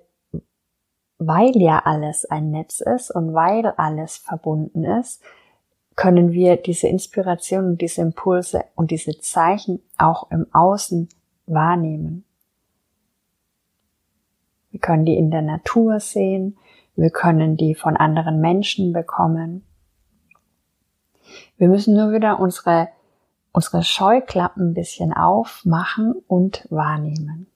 weil 1.19 1.57
ja 1.57 1.81
alles 1.85 2.25
ein 2.25 2.51
Netz 2.51 2.81
ist 2.81 3.11
und 3.11 3.35
weil 3.35 3.67
alles 3.67 4.17
verbunden 4.17 4.85
ist, 4.85 5.23
können 5.99 6.31
wir 6.31 6.57
diese 6.57 6.87
Inspiration 6.87 7.71
und 7.71 7.81
diese 7.81 8.03
Impulse 8.03 8.65
und 8.77 8.93
diese 8.93 9.19
Zeichen 9.19 9.83
auch 9.99 10.31
im 10.31 10.47
Außen 10.53 11.09
wahrnehmen. 11.47 12.25
Wir 14.71 14.79
können 14.79 15.05
die 15.05 15.17
in 15.17 15.33
der 15.33 15.43
Natur 15.43 15.99
sehen, 15.99 16.57
wir 16.95 17.11
können 17.11 17.57
die 17.57 17.75
von 17.75 17.97
anderen 17.97 18.41
Menschen 18.41 18.93
bekommen. 18.93 19.65
Wir 21.57 21.67
müssen 21.67 21.97
nur 21.97 22.13
wieder 22.13 22.39
unsere, 22.39 22.91
unsere 23.51 23.83
Scheuklappen 23.83 24.71
ein 24.71 24.75
bisschen 24.75 25.13
aufmachen 25.13 26.15
und 26.29 26.65
wahrnehmen. 26.71 27.49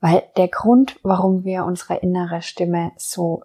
Weil 0.00 0.24
der 0.36 0.48
Grund, 0.48 0.98
warum 1.04 1.44
wir 1.44 1.64
unsere 1.64 1.98
innere 1.98 2.42
Stimme 2.42 2.90
so 2.96 3.44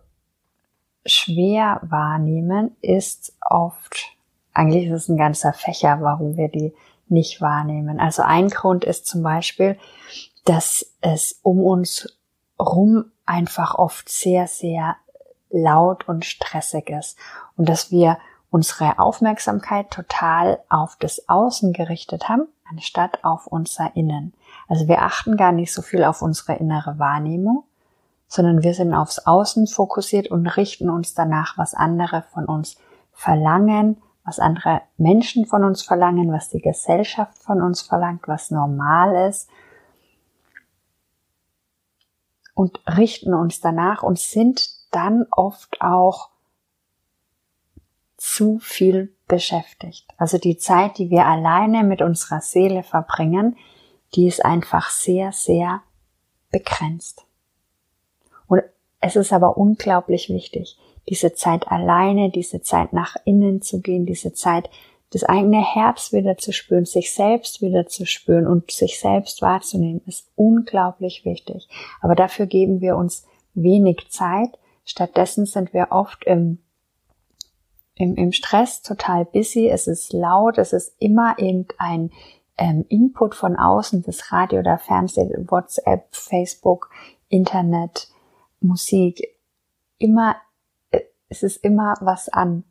schwer 1.05 1.79
wahrnehmen, 1.83 2.75
ist 2.81 3.35
oft, 3.41 4.15
eigentlich 4.53 4.87
ist 4.87 5.03
es 5.03 5.09
ein 5.09 5.17
ganzer 5.17 5.53
Fächer, 5.53 5.99
warum 6.01 6.37
wir 6.37 6.49
die 6.49 6.73
nicht 7.07 7.41
wahrnehmen. 7.41 7.99
Also 7.99 8.21
ein 8.23 8.49
Grund 8.49 8.83
ist 8.85 9.05
zum 9.05 9.21
Beispiel, 9.21 9.77
dass 10.45 10.93
es 11.01 11.39
um 11.43 11.63
uns 11.63 12.07
rum 12.59 13.11
einfach 13.25 13.75
oft 13.75 14.09
sehr, 14.09 14.47
sehr 14.47 14.95
laut 15.49 16.07
und 16.07 16.25
stressig 16.25 16.89
ist 16.89 17.17
und 17.57 17.67
dass 17.67 17.91
wir 17.91 18.17
unsere 18.49 18.99
Aufmerksamkeit 18.99 19.91
total 19.91 20.59
auf 20.69 20.97
das 20.99 21.27
Außen 21.29 21.73
gerichtet 21.73 22.29
haben, 22.29 22.47
anstatt 22.69 23.23
auf 23.23 23.47
unser 23.47 23.95
Innen. 23.95 24.33
Also 24.67 24.87
wir 24.87 25.01
achten 25.01 25.37
gar 25.37 25.51
nicht 25.51 25.73
so 25.73 25.81
viel 25.81 26.03
auf 26.03 26.21
unsere 26.21 26.57
innere 26.57 26.99
Wahrnehmung, 26.99 27.63
sondern 28.31 28.63
wir 28.63 28.73
sind 28.73 28.93
aufs 28.93 29.19
Außen 29.19 29.67
fokussiert 29.67 30.29
und 30.29 30.47
richten 30.47 30.89
uns 30.89 31.13
danach, 31.13 31.57
was 31.57 31.73
andere 31.73 32.23
von 32.33 32.45
uns 32.45 32.77
verlangen, 33.11 34.01
was 34.23 34.39
andere 34.39 34.83
Menschen 34.95 35.45
von 35.45 35.65
uns 35.65 35.81
verlangen, 35.81 36.31
was 36.31 36.47
die 36.47 36.61
Gesellschaft 36.61 37.37
von 37.39 37.61
uns 37.61 37.81
verlangt, 37.81 38.29
was 38.29 38.49
normal 38.49 39.27
ist. 39.27 39.49
Und 42.53 42.79
richten 42.87 43.33
uns 43.33 43.59
danach 43.59 44.01
und 44.01 44.17
sind 44.17 44.69
dann 44.91 45.25
oft 45.29 45.81
auch 45.81 46.29
zu 48.15 48.59
viel 48.59 49.13
beschäftigt. 49.27 50.07
Also 50.17 50.37
die 50.37 50.55
Zeit, 50.55 50.99
die 50.99 51.09
wir 51.09 51.25
alleine 51.25 51.83
mit 51.83 52.01
unserer 52.01 52.39
Seele 52.39 52.83
verbringen, 52.83 53.57
die 54.15 54.27
ist 54.27 54.45
einfach 54.45 54.89
sehr, 54.89 55.33
sehr 55.33 55.81
begrenzt. 56.49 57.25
Es 59.01 59.15
ist 59.15 59.33
aber 59.33 59.57
unglaublich 59.57 60.29
wichtig, 60.29 60.77
diese 61.09 61.33
Zeit 61.33 61.67
alleine, 61.67 62.29
diese 62.29 62.61
Zeit 62.61 62.93
nach 62.93 63.15
innen 63.25 63.61
zu 63.61 63.81
gehen, 63.81 64.05
diese 64.05 64.33
Zeit 64.33 64.69
das 65.11 65.25
eigene 65.25 65.61
Herz 65.61 66.13
wieder 66.13 66.37
zu 66.37 66.53
spüren, 66.53 66.85
sich 66.85 67.13
selbst 67.13 67.61
wieder 67.61 67.85
zu 67.85 68.05
spüren 68.05 68.47
und 68.47 68.71
sich 68.71 68.99
selbst 68.99 69.41
wahrzunehmen, 69.41 70.01
ist 70.05 70.29
unglaublich 70.35 71.25
wichtig. 71.25 71.67
Aber 71.99 72.15
dafür 72.15 72.45
geben 72.45 72.79
wir 72.79 72.95
uns 72.95 73.25
wenig 73.53 74.07
Zeit. 74.09 74.57
Stattdessen 74.85 75.45
sind 75.45 75.73
wir 75.73 75.87
oft 75.89 76.23
im, 76.23 76.59
im, 77.95 78.15
im 78.15 78.31
Stress 78.31 78.83
total 78.83 79.25
busy. 79.25 79.67
Es 79.67 79.85
ist 79.87 80.13
laut, 80.13 80.57
es 80.57 80.71
ist 80.71 80.95
immer 80.99 81.35
irgendein 81.37 82.11
ähm, 82.57 82.85
Input 82.87 83.35
von 83.35 83.57
außen, 83.57 84.03
das 84.03 84.31
Radio 84.31 84.59
oder 84.59 84.77
Fernsehen, 84.77 85.51
WhatsApp, 85.51 86.07
Facebook, 86.11 86.89
Internet, 87.27 88.07
Musik, 88.61 89.35
immer, 89.97 90.35
äh, 90.91 91.01
es 91.29 91.43
ist 91.43 91.57
immer 91.57 91.95
was 92.01 92.29
an. 92.29 92.63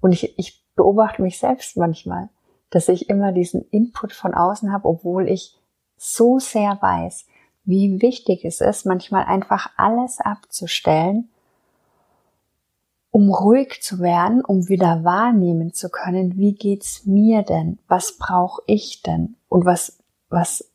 Und 0.00 0.12
ich, 0.12 0.38
ich 0.38 0.64
beobachte 0.74 1.22
mich 1.22 1.38
selbst 1.38 1.76
manchmal, 1.76 2.28
dass 2.70 2.88
ich 2.88 3.08
immer 3.08 3.32
diesen 3.32 3.62
Input 3.70 4.12
von 4.12 4.34
außen 4.34 4.72
habe, 4.72 4.88
obwohl 4.88 5.28
ich 5.28 5.58
so 5.96 6.38
sehr 6.38 6.78
weiß, 6.80 7.26
wie 7.64 8.00
wichtig 8.00 8.44
es 8.44 8.60
ist, 8.60 8.86
manchmal 8.86 9.24
einfach 9.24 9.70
alles 9.76 10.20
abzustellen, 10.20 11.28
um 13.10 13.28
ruhig 13.28 13.82
zu 13.82 13.98
werden, 13.98 14.44
um 14.44 14.68
wieder 14.68 15.04
wahrnehmen 15.04 15.72
zu 15.72 15.90
können, 15.90 16.36
wie 16.38 16.54
geht's 16.54 17.04
mir 17.06 17.42
denn? 17.42 17.78
Was 17.88 18.16
brauche 18.18 18.62
ich 18.66 19.02
denn? 19.02 19.36
Und 19.48 19.64
was, 19.64 19.98
was 20.28 20.70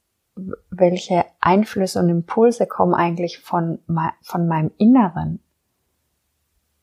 welche 0.70 1.25
Einflüsse 1.46 2.00
und 2.00 2.10
Impulse 2.10 2.66
kommen 2.66 2.96
eigentlich 2.96 3.40
von, 3.40 3.80
von 4.22 4.48
meinem 4.48 4.72
Inneren? 4.78 5.40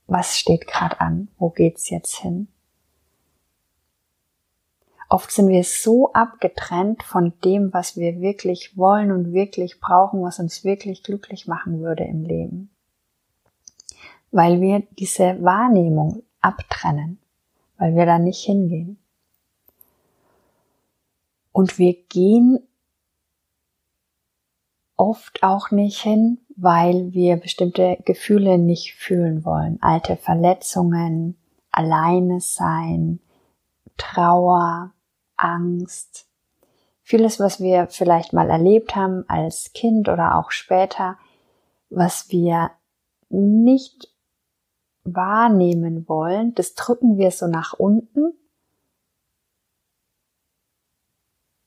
Was 0.07 0.37
steht 0.37 0.68
gerade 0.68 1.01
an? 1.01 1.29
Wo 1.38 1.51
geht's 1.51 1.90
jetzt 1.90 2.16
hin? 2.16 2.48
Oft 5.09 5.33
sind 5.33 5.48
wir 5.48 5.64
so 5.64 6.12
abgetrennt 6.12 7.03
von 7.03 7.33
dem, 7.44 7.72
was 7.75 7.96
wir 7.96 8.20
wirklich 8.20 8.77
wollen 8.77 9.11
und 9.11 9.33
wirklich 9.33 9.81
brauchen, 9.81 10.22
was 10.22 10.38
uns 10.38 10.64
wirklich 10.64 11.03
glücklich 11.03 11.46
machen 11.46 11.81
würde 11.81 12.05
im 12.05 12.22
Leben. 12.22 12.70
Weil 14.31 14.61
wir 14.61 14.85
diese 14.98 15.42
Wahrnehmung 15.42 16.22
abtrennen, 16.40 17.18
weil 17.79 17.94
wir 17.94 18.07
da 18.07 18.18
nicht 18.18 18.44
hingehen. 18.44 18.98
Und 21.51 21.79
wir 21.79 21.94
gehen 22.09 22.61
oft 25.03 25.43
auch 25.43 25.73
nicht 25.73 26.01
hin, 26.01 26.38
weil 26.55 27.12
wir 27.12 27.37
bestimmte 27.37 27.99
Gefühle 28.05 28.57
nicht 28.57 28.95
fühlen 28.95 29.45
wollen. 29.45 29.83
Alte 29.83 30.17
Verletzungen, 30.17 31.37
alleine 31.73 32.41
sein, 32.41 33.19
Trauer, 33.97 34.93
Angst. 35.37 36.29
Vieles, 37.03 37.41
was 37.41 37.61
wir 37.61 37.88
vielleicht 37.88 38.33
mal 38.33 38.49
erlebt 38.49 38.95
haben 38.95 39.25
als 39.29 39.73
Kind 39.73 40.09
oder 40.09 40.37
auch 40.37 40.53
später, 40.53 41.19
was 41.91 42.31
wir 42.31 42.71
nicht 43.29 44.09
wahrnehmen 45.03 46.09
wollen, 46.09 46.55
das 46.55 46.75
drücken 46.75 47.19
wir 47.19 47.33
so 47.33 47.49
nach 47.49 47.73
unten 47.73 48.35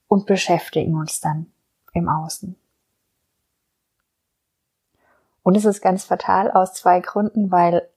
und 0.08 0.26
beschäftigen 0.26 0.96
uns 0.96 1.20
dann 1.20 1.52
im 1.92 2.08
Außen. 2.08 2.56
Und 5.46 5.56
es 5.56 5.66
ist 5.66 5.80
ganz 5.80 6.04
fatal 6.06 6.50
aus 6.50 6.74
zwei 6.74 7.02
Gründen, 7.02 7.52
weil 7.52 7.88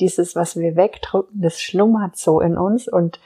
dieses, 0.00 0.36
was 0.36 0.54
wir 0.54 0.76
wegdrücken, 0.76 1.40
das 1.40 1.58
schlummert 1.58 2.18
so 2.18 2.40
in 2.40 2.58
uns 2.58 2.88
und, 2.88 3.20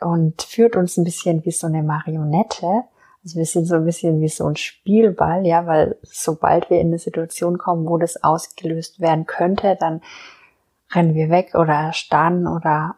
und 0.00 0.40
führt 0.40 0.76
uns 0.76 0.96
ein 0.96 1.04
bisschen 1.04 1.44
wie 1.44 1.50
so 1.50 1.66
eine 1.66 1.82
Marionette. 1.82 2.84
Also 3.22 3.38
wir 3.38 3.44
sind 3.44 3.66
so 3.66 3.74
ein 3.74 3.84
bisschen 3.84 4.22
wie 4.22 4.30
so 4.30 4.46
ein 4.46 4.56
Spielball, 4.56 5.46
ja, 5.46 5.66
weil 5.66 5.98
sobald 6.04 6.70
wir 6.70 6.80
in 6.80 6.86
eine 6.86 6.98
Situation 6.98 7.58
kommen, 7.58 7.86
wo 7.86 7.98
das 7.98 8.24
ausgelöst 8.24 8.98
werden 8.98 9.26
könnte, 9.26 9.76
dann 9.78 10.00
rennen 10.94 11.14
wir 11.14 11.28
weg 11.28 11.54
oder 11.54 11.92
starren 11.92 12.46
oder 12.46 12.96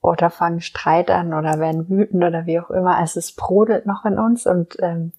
oder 0.00 0.30
fangen 0.30 0.62
Streit 0.62 1.10
an 1.10 1.34
oder 1.34 1.58
werden 1.58 1.90
wütend 1.90 2.24
oder 2.24 2.46
wie 2.46 2.58
auch 2.58 2.70
immer. 2.70 2.96
Also 2.96 3.18
es 3.18 3.32
brodelt 3.32 3.84
noch 3.84 4.06
in 4.06 4.18
uns 4.18 4.46
und 4.46 4.78
ähm, 4.80 5.12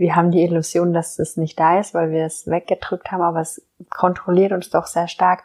wir 0.00 0.16
haben 0.16 0.30
die 0.30 0.42
Illusion, 0.42 0.94
dass 0.94 1.18
es 1.18 1.36
nicht 1.36 1.60
da 1.60 1.78
ist, 1.78 1.92
weil 1.92 2.10
wir 2.10 2.24
es 2.24 2.46
weggedrückt 2.46 3.12
haben, 3.12 3.20
aber 3.20 3.40
es 3.40 3.62
kontrolliert 3.90 4.52
uns 4.52 4.70
doch 4.70 4.86
sehr 4.86 5.08
stark. 5.08 5.44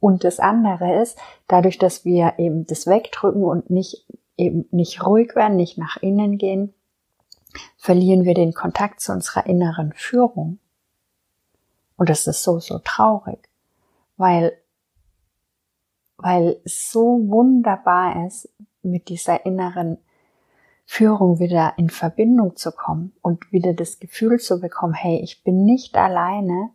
Und 0.00 0.24
das 0.24 0.40
andere 0.40 1.00
ist, 1.00 1.16
dadurch, 1.46 1.78
dass 1.78 2.04
wir 2.04 2.34
eben 2.38 2.66
das 2.66 2.88
wegdrücken 2.88 3.44
und 3.44 3.70
nicht 3.70 4.04
eben 4.36 4.66
nicht 4.72 5.06
ruhig 5.06 5.36
werden, 5.36 5.56
nicht 5.56 5.78
nach 5.78 5.98
innen 5.98 6.36
gehen, 6.36 6.74
verlieren 7.76 8.24
wir 8.24 8.34
den 8.34 8.54
Kontakt 8.54 9.00
zu 9.00 9.12
unserer 9.12 9.46
inneren 9.46 9.92
Führung. 9.92 10.58
Und 11.96 12.08
das 12.08 12.26
ist 12.26 12.42
so, 12.42 12.58
so 12.58 12.80
traurig, 12.80 13.48
weil, 14.16 14.52
weil 16.16 16.60
so 16.64 17.20
wunderbar 17.28 18.26
ist, 18.26 18.48
mit 18.82 19.08
dieser 19.08 19.46
inneren 19.46 19.98
Führung 20.84 21.38
wieder 21.38 21.74
in 21.76 21.90
Verbindung 21.90 22.56
zu 22.56 22.72
kommen 22.72 23.12
und 23.22 23.52
wieder 23.52 23.72
das 23.72 23.98
Gefühl 23.98 24.38
zu 24.38 24.60
bekommen, 24.60 24.94
hey, 24.94 25.20
ich 25.22 25.42
bin 25.42 25.64
nicht 25.64 25.96
alleine, 25.96 26.70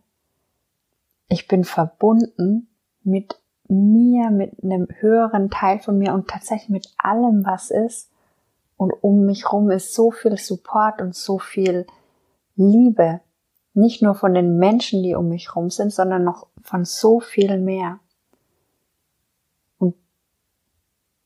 ich 1.28 1.46
bin 1.46 1.64
verbunden 1.64 2.68
mit 3.02 3.40
mir, 3.68 4.30
mit 4.30 4.62
einem 4.62 4.88
höheren 4.98 5.50
Teil 5.50 5.78
von 5.78 5.98
mir 5.98 6.14
und 6.14 6.28
tatsächlich 6.28 6.70
mit 6.70 6.94
allem, 6.96 7.44
was 7.44 7.70
ist. 7.70 8.10
Und 8.76 8.92
um 9.02 9.26
mich 9.26 9.52
rum 9.52 9.70
ist 9.70 9.94
so 9.94 10.10
viel 10.10 10.38
Support 10.38 11.02
und 11.02 11.14
so 11.14 11.38
viel 11.38 11.86
Liebe. 12.56 13.20
Nicht 13.74 14.02
nur 14.02 14.14
von 14.14 14.34
den 14.34 14.58
Menschen, 14.58 15.02
die 15.02 15.14
um 15.14 15.28
mich 15.28 15.54
rum 15.54 15.70
sind, 15.70 15.92
sondern 15.92 16.24
noch 16.24 16.46
von 16.62 16.84
so 16.84 17.20
viel 17.20 17.58
mehr. 17.58 18.00
Und 19.78 19.94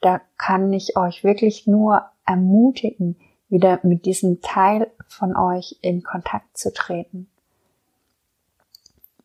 da 0.00 0.20
kann 0.36 0.72
ich 0.72 0.96
euch 0.96 1.24
wirklich 1.24 1.66
nur 1.66 2.12
ermutigen, 2.26 3.16
wieder 3.48 3.80
mit 3.82 4.06
diesem 4.06 4.40
Teil 4.40 4.90
von 5.06 5.37
euch 5.37 5.78
in 5.82 6.02
Kontakt 6.02 6.56
zu 6.56 6.72
treten, 6.72 7.28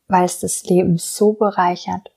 weil 0.07 0.25
es 0.25 0.39
das 0.39 0.63
Leben 0.65 0.97
so 0.97 1.33
bereichert, 1.33 2.12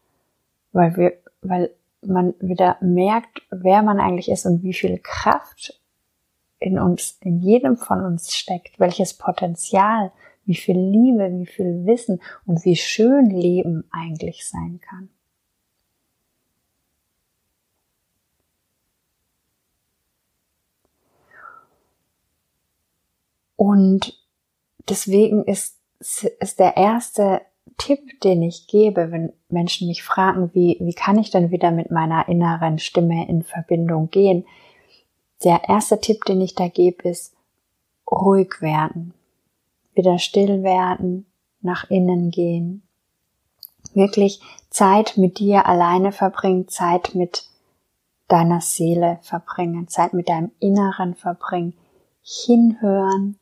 weil 0.73 0.97
wir, 0.97 1.13
weil 1.43 1.71
man 2.03 2.35
wieder 2.41 2.77
merkt, 2.81 3.43
wer 3.51 3.83
man 3.83 4.01
eigentlich 4.01 4.31
ist 4.31 4.47
und 4.47 4.63
wie 4.63 4.73
viel 4.73 4.99
Kraft 4.99 5.81
in 6.59 6.79
uns, 6.79 7.19
in 7.21 7.41
jedem 7.41 7.77
von 7.77 8.05
uns 8.05 8.35
steckt, 8.35 8.79
welches 8.81 9.15
Potenzial, 9.15 10.13
wie 10.45 10.55
viel 10.55 10.79
Liebe, 10.79 11.31
wie 11.39 11.47
viel 11.47 11.87
Wissen 11.87 12.21
und 12.47 12.65
wie 12.65 12.77
schön 12.77 13.31
Leben 13.31 13.85
eigentlich 13.91 14.47
sein 14.47 14.81
kann. 14.81 15.09
Und 23.61 24.19
deswegen 24.89 25.45
ist 25.45 25.77
ist 26.41 26.59
der 26.59 26.79
erste 26.79 27.43
Tipp, 27.77 28.23
den 28.23 28.41
ich 28.41 28.67
gebe, 28.69 29.13
wenn 29.13 29.35
Menschen 29.51 29.87
mich 29.87 30.03
fragen, 30.03 30.49
wie, 30.55 30.79
wie 30.81 30.95
kann 30.95 31.19
ich 31.19 31.31
denn 31.31 31.51
wieder 31.51 31.71
mit 31.71 31.91
meiner 31.91 32.27
inneren 32.27 32.79
Stimme 32.79 33.29
in 33.29 33.43
Verbindung 33.43 34.09
gehen? 34.09 34.47
Der 35.45 35.69
erste 35.69 36.01
Tipp, 36.01 36.25
den 36.25 36.41
ich 36.41 36.55
da 36.55 36.69
gebe, 36.69 37.07
ist 37.07 37.35
ruhig 38.11 38.63
werden. 38.63 39.13
Wieder 39.93 40.19
still 40.19 40.63
werden, 40.63 41.27
nach 41.61 41.91
innen 41.91 42.31
gehen. 42.31 42.83
Wirklich 43.93 44.41
Zeit 44.71 45.19
mit 45.19 45.39
dir 45.39 45.67
alleine 45.67 46.13
verbringen, 46.13 46.67
Zeit 46.69 47.15
mit 47.15 47.45
deiner 48.27 48.63
Seele 48.63 49.19
verbringen, 49.21 49.87
Zeit 49.87 50.15
mit 50.15 50.31
deinem 50.31 50.51
Inneren 50.61 51.15
verbringen, 51.15 51.75
hinhören, 52.23 53.37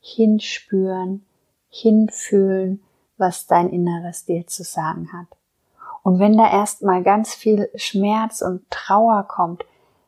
hinspüren, 0.00 1.24
hinfühlen, 1.68 2.82
was 3.16 3.46
dein 3.46 3.68
Inneres 3.68 4.24
dir 4.24 4.46
zu 4.46 4.64
sagen 4.64 5.12
hat. 5.12 5.28
Und 6.02 6.18
wenn 6.18 6.36
da 6.36 6.50
erstmal 6.50 7.02
ganz 7.02 7.34
viel 7.34 7.70
Schmerz 7.74 8.40
und 8.40 8.68
Trauer 8.70 9.24
kommt, 9.28 9.64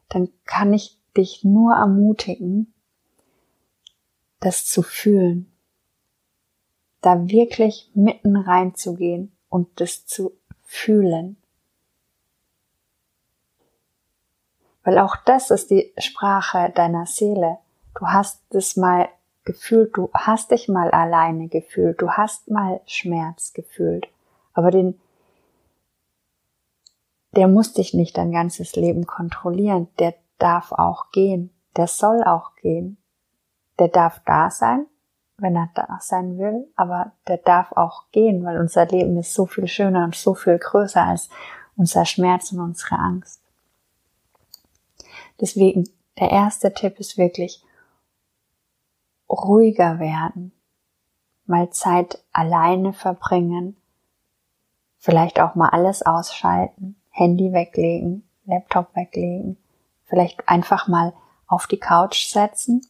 dann 0.08 0.30
kann 0.44 0.72
ich 0.72 0.98
dich 1.16 1.44
nur 1.44 1.74
ermutigen, 1.74 2.72
das 4.40 4.64
zu 4.64 4.82
fühlen, 4.82 5.52
da 7.00 7.28
wirklich 7.28 7.90
mitten 7.94 8.36
reinzugehen 8.36 9.32
und 9.48 9.68
das 9.80 10.06
zu 10.06 10.32
fühlen. 10.64 11.36
Weil 14.84 14.98
auch 14.98 15.16
das 15.16 15.50
ist 15.50 15.70
die 15.70 15.92
Sprache 15.98 16.72
deiner 16.74 17.06
Seele. 17.06 17.58
Du 17.94 18.06
hast 18.06 18.42
es 18.54 18.76
mal 18.76 19.08
gefühlt, 19.44 19.96
du 19.96 20.10
hast 20.14 20.50
dich 20.50 20.68
mal 20.68 20.90
alleine 20.90 21.48
gefühlt, 21.48 22.00
du 22.00 22.10
hast 22.10 22.50
mal 22.50 22.80
Schmerz 22.86 23.52
gefühlt. 23.52 24.08
Aber 24.54 24.70
den, 24.70 25.00
der 27.34 27.48
muss 27.48 27.72
dich 27.72 27.94
nicht 27.94 28.16
dein 28.16 28.32
ganzes 28.32 28.76
Leben 28.76 29.06
kontrollieren. 29.06 29.88
Der 29.98 30.14
darf 30.38 30.72
auch 30.72 31.10
gehen. 31.10 31.50
Der 31.76 31.86
soll 31.86 32.22
auch 32.22 32.54
gehen. 32.56 32.98
Der 33.78 33.88
darf 33.88 34.20
da 34.26 34.50
sein, 34.50 34.86
wenn 35.38 35.56
er 35.56 35.70
da 35.74 35.98
sein 36.00 36.38
will, 36.38 36.68
aber 36.76 37.12
der 37.26 37.38
darf 37.38 37.72
auch 37.72 38.04
gehen, 38.12 38.44
weil 38.44 38.60
unser 38.60 38.86
Leben 38.86 39.16
ist 39.16 39.34
so 39.34 39.46
viel 39.46 39.66
schöner 39.66 40.04
und 40.04 40.14
so 40.14 40.34
viel 40.34 40.58
größer 40.58 41.02
als 41.02 41.30
unser 41.76 42.04
Schmerz 42.04 42.52
und 42.52 42.60
unsere 42.60 42.98
Angst. 42.98 43.40
Deswegen, 45.40 45.88
der 46.20 46.30
erste 46.30 46.72
Tipp 46.72 47.00
ist 47.00 47.16
wirklich 47.16 47.64
ruhiger 49.32 49.98
werden, 49.98 50.52
mal 51.46 51.70
Zeit 51.70 52.22
alleine 52.32 52.92
verbringen, 52.92 53.76
vielleicht 54.98 55.40
auch 55.40 55.54
mal 55.54 55.70
alles 55.70 56.02
ausschalten, 56.02 56.96
Handy 57.10 57.52
weglegen, 57.52 58.28
Laptop 58.44 58.94
weglegen, 58.94 59.56
vielleicht 60.04 60.48
einfach 60.48 60.86
mal 60.86 61.12
auf 61.46 61.66
die 61.66 61.78
Couch 61.78 62.26
setzen 62.26 62.86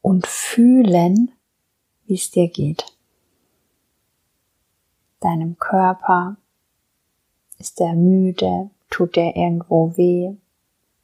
und 0.00 0.26
fühlen, 0.26 1.32
wie 2.06 2.14
es 2.14 2.30
dir 2.30 2.48
geht. 2.48 2.96
Deinem 5.20 5.58
Körper, 5.58 6.36
ist 7.58 7.80
er 7.80 7.94
müde, 7.94 8.70
tut 8.90 9.16
er 9.16 9.36
irgendwo 9.36 9.96
weh, 9.96 10.34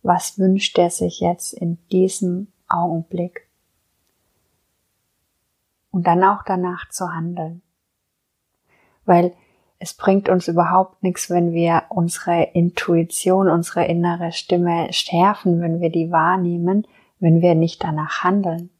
was 0.08 0.38
wünscht 0.38 0.78
er 0.78 0.88
sich 0.88 1.20
jetzt 1.20 1.52
in 1.52 1.76
diesem 1.92 2.48
Augenblick? 2.66 3.46
Und 5.90 6.06
dann 6.06 6.24
auch 6.24 6.42
danach 6.46 6.88
zu 6.88 7.12
handeln. 7.12 7.60
Weil 9.04 9.34
es 9.78 9.92
bringt 9.92 10.30
uns 10.30 10.48
überhaupt 10.48 11.02
nichts, 11.02 11.28
wenn 11.28 11.52
wir 11.52 11.82
unsere 11.90 12.42
Intuition, 12.54 13.50
unsere 13.50 13.84
innere 13.84 14.32
Stimme 14.32 14.90
schärfen, 14.94 15.60
wenn 15.60 15.80
wir 15.80 15.90
die 15.90 16.10
wahrnehmen, 16.10 16.86
wenn 17.20 17.42
wir 17.42 17.54
nicht 17.54 17.84
danach 17.84 18.24
handeln. 18.24 18.70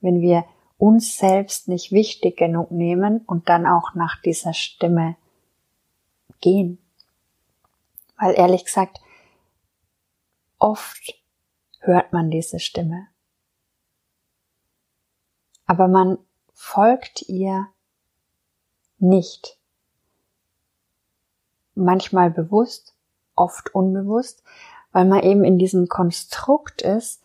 Wenn 0.00 0.20
wir 0.20 0.44
uns 0.78 1.18
selbst 1.18 1.66
nicht 1.66 1.90
wichtig 1.90 2.36
genug 2.36 2.70
nehmen 2.70 3.22
und 3.26 3.48
dann 3.48 3.66
auch 3.66 3.94
nach 3.94 4.22
dieser 4.22 4.54
Stimme 4.54 5.16
gehen. 6.40 6.78
Weil 8.16 8.34
ehrlich 8.34 8.64
gesagt, 8.64 9.00
oft 10.60 11.14
hört 11.80 12.12
man 12.12 12.30
diese 12.30 12.60
Stimme. 12.60 13.08
Aber 15.66 15.88
man 15.88 16.18
folgt 16.52 17.22
ihr 17.28 17.66
nicht. 18.98 19.58
Manchmal 21.74 22.30
bewusst, 22.30 22.94
oft 23.34 23.74
unbewusst, 23.74 24.42
weil 24.92 25.06
man 25.06 25.22
eben 25.22 25.44
in 25.44 25.58
diesem 25.58 25.88
Konstrukt 25.88 26.82
ist, 26.82 27.22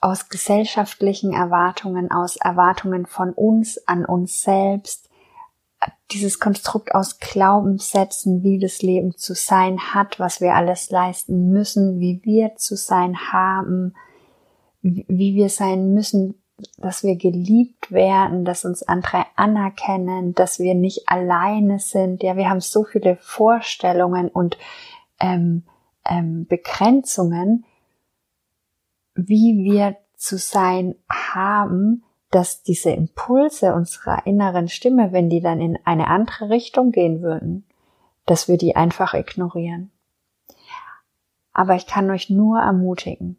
aus 0.00 0.28
gesellschaftlichen 0.28 1.32
Erwartungen, 1.32 2.12
aus 2.12 2.36
Erwartungen 2.36 3.06
von 3.06 3.32
uns 3.32 3.78
an 3.88 4.04
uns 4.04 4.42
selbst, 4.42 5.07
dieses 6.10 6.40
Konstrukt 6.40 6.94
aus 6.94 7.18
Glaubenssätzen, 7.18 8.42
wie 8.42 8.58
das 8.58 8.82
Leben 8.82 9.16
zu 9.16 9.34
sein 9.34 9.78
hat, 9.94 10.18
was 10.18 10.40
wir 10.40 10.54
alles 10.54 10.90
leisten 10.90 11.50
müssen, 11.50 12.00
wie 12.00 12.20
wir 12.24 12.56
zu 12.56 12.76
sein 12.76 13.32
haben, 13.32 13.94
wie 14.82 15.34
wir 15.34 15.48
sein 15.48 15.92
müssen, 15.92 16.42
dass 16.76 17.04
wir 17.04 17.16
geliebt 17.16 17.92
werden, 17.92 18.44
dass 18.44 18.64
uns 18.64 18.82
andere 18.82 19.26
anerkennen, 19.36 20.34
dass 20.34 20.58
wir 20.58 20.74
nicht 20.74 21.08
alleine 21.08 21.78
sind. 21.78 22.22
Ja, 22.22 22.36
wir 22.36 22.48
haben 22.50 22.60
so 22.60 22.84
viele 22.84 23.16
Vorstellungen 23.16 24.28
und 24.28 24.58
ähm, 25.20 25.64
ähm, 26.04 26.46
Begrenzungen, 26.46 27.64
wie 29.14 29.62
wir 29.62 29.96
zu 30.16 30.36
sein 30.36 30.96
haben, 31.08 32.02
dass 32.30 32.62
diese 32.62 32.90
Impulse 32.90 33.74
unserer 33.74 34.26
inneren 34.26 34.68
Stimme, 34.68 35.12
wenn 35.12 35.30
die 35.30 35.40
dann 35.40 35.60
in 35.60 35.78
eine 35.84 36.08
andere 36.08 36.50
Richtung 36.50 36.92
gehen 36.92 37.22
würden, 37.22 37.64
dass 38.26 38.48
wir 38.48 38.58
die 38.58 38.76
einfach 38.76 39.14
ignorieren. 39.14 39.90
Aber 41.52 41.74
ich 41.74 41.86
kann 41.86 42.10
euch 42.10 42.28
nur 42.28 42.60
ermutigen, 42.60 43.38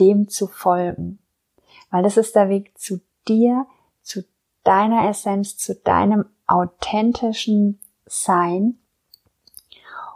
dem 0.00 0.28
zu 0.28 0.46
folgen, 0.46 1.18
weil 1.90 2.02
das 2.02 2.16
ist 2.16 2.34
der 2.34 2.48
Weg 2.48 2.76
zu 2.78 3.00
dir, 3.28 3.66
zu 4.02 4.24
deiner 4.64 5.08
Essenz, 5.08 5.56
zu 5.56 5.74
deinem 5.74 6.24
authentischen 6.46 7.80
Sein. 8.06 8.78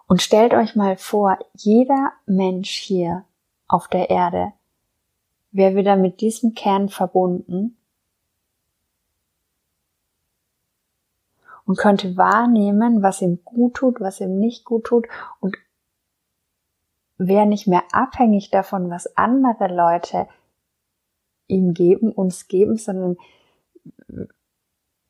Und 0.07 0.23
stellt 0.23 0.55
euch 0.55 0.75
mal 0.75 0.97
vor, 0.97 1.39
jeder 1.55 2.13
Mensch 2.27 2.71
hier 2.71 3.25
auf 3.69 3.87
der 3.87 4.11
Erde 4.11 4.53
wäre 5.53 5.77
wieder 5.77 5.97
mit 5.97 6.21
diesem 6.21 6.55
Kern 6.55 6.89
verbunden? 6.89 7.77
Und 11.65 11.79
könnte 11.79 12.17
wahrnehmen, 12.17 13.03
was 13.03 13.23
ihm 13.23 13.45
gut 13.45 13.75
tut, 13.75 14.01
was 14.01 14.21
ihm 14.21 14.39
nicht 14.39 14.65
gut 14.65 14.85
tut. 14.85 15.07
Und 15.41 15.57
wäre 17.17 17.47
nicht 17.47 17.67
mehr 17.67 17.85
abhängig 17.93 18.51
davon, 18.51 18.91
was 18.91 19.17
andere 19.17 19.73
Leute 19.73 20.27
ihm 21.47 21.75
geben, 21.75 22.11
uns 22.11 22.49
geben, 22.49 22.77
sondern 22.77 23.17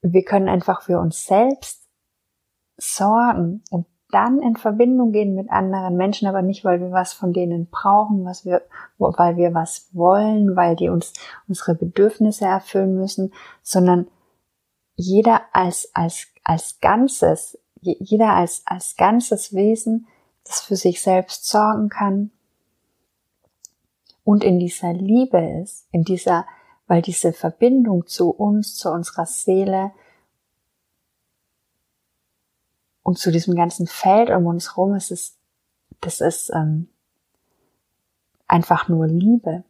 wir 0.03 0.25
können 0.25 0.49
einfach 0.49 0.83
für 0.83 0.99
uns 0.99 1.27
selbst 1.27 1.89
sorgen 2.77 3.63
und 3.71 3.87
dann 4.13 4.41
in 4.41 4.57
Verbindung 4.57 5.13
gehen 5.13 5.35
mit 5.35 5.51
anderen 5.51 5.97
Menschen, 5.97 6.29
aber 6.29 6.43
nicht, 6.43 6.65
weil 6.65 6.81
wir 6.81 6.91
was 6.91 7.13
von 7.13 7.33
denen 7.33 7.69
brauchen, 7.71 8.25
was 8.25 8.45
wir, 8.45 8.63
weil 8.99 9.37
wir 9.37 9.55
was 9.55 9.89
wollen, 9.93 10.57
weil 10.57 10.77
die 10.77 10.89
uns 10.89 11.13
unsere 11.49 11.75
Bedürfnisse 11.75 12.45
erfüllen 12.45 12.97
müssen, 12.97 13.33
sondern 13.63 14.07
jeder 14.97 15.43
als, 15.53 15.91
als, 15.95 16.29
als 16.45 16.81
Ganzes, 16.81 17.59
jeder 17.81 18.35
als, 18.35 18.63
als 18.67 18.97
ganzes 18.97 19.55
Wesen, 19.55 20.07
das 20.45 20.61
für 20.61 20.77
sich 20.77 21.03
selbst 21.03 21.49
sorgen 21.49 21.89
kann 21.89 22.31
und 24.25 24.45
in 24.45 24.59
dieser 24.59 24.93
Liebe 24.93 25.39
ist, 25.63 25.89
in 25.93 26.05
dieser, 26.05 26.47
weil 26.87 27.03
diese 27.03 27.33
Verbindung 27.33 28.07
zu 28.07 28.31
uns, 28.31 28.77
zu 28.77 28.91
unserer 28.91 29.27
Seele, 29.27 29.93
und 33.03 33.19
zu 33.19 33.31
diesem 33.31 33.55
ganzen 33.55 33.87
Feld 33.87 34.31
um 34.31 34.47
uns 34.47 34.77
rum 34.77 34.95
ist 34.95 35.11
es, 35.11 35.37
das 36.01 36.21
ist 36.21 36.51
ähm, 36.55 36.89
einfach 38.47 38.89
nur 38.89 39.07
Liebe. 39.07 39.65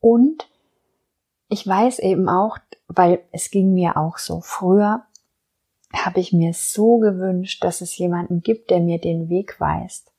Und 0.00 0.48
ich 1.48 1.66
weiß 1.66 1.98
eben 1.98 2.28
auch, 2.28 2.58
weil 2.88 3.22
es 3.32 3.50
ging 3.50 3.74
mir 3.74 3.96
auch 3.96 4.18
so 4.18 4.40
früher, 4.40 5.04
habe 5.92 6.20
ich 6.20 6.32
mir 6.32 6.54
so 6.54 6.98
gewünscht, 6.98 7.62
dass 7.64 7.80
es 7.80 7.96
jemanden 7.98 8.42
gibt, 8.42 8.70
der 8.70 8.80
mir 8.80 8.98
den 8.98 9.28
Weg 9.28 9.60
weist. 9.60 10.12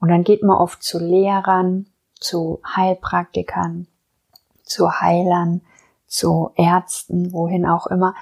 Und 0.00 0.08
dann 0.08 0.24
geht 0.24 0.42
man 0.42 0.56
oft 0.56 0.82
zu 0.82 0.98
Lehrern, 0.98 1.86
zu 2.20 2.60
Heilpraktikern, 2.64 3.86
zu 4.62 5.00
Heilern, 5.00 5.62
zu 6.06 6.50
Ärzten, 6.56 7.32
wohin 7.32 7.66
auch 7.66 7.86
immer 7.86 8.14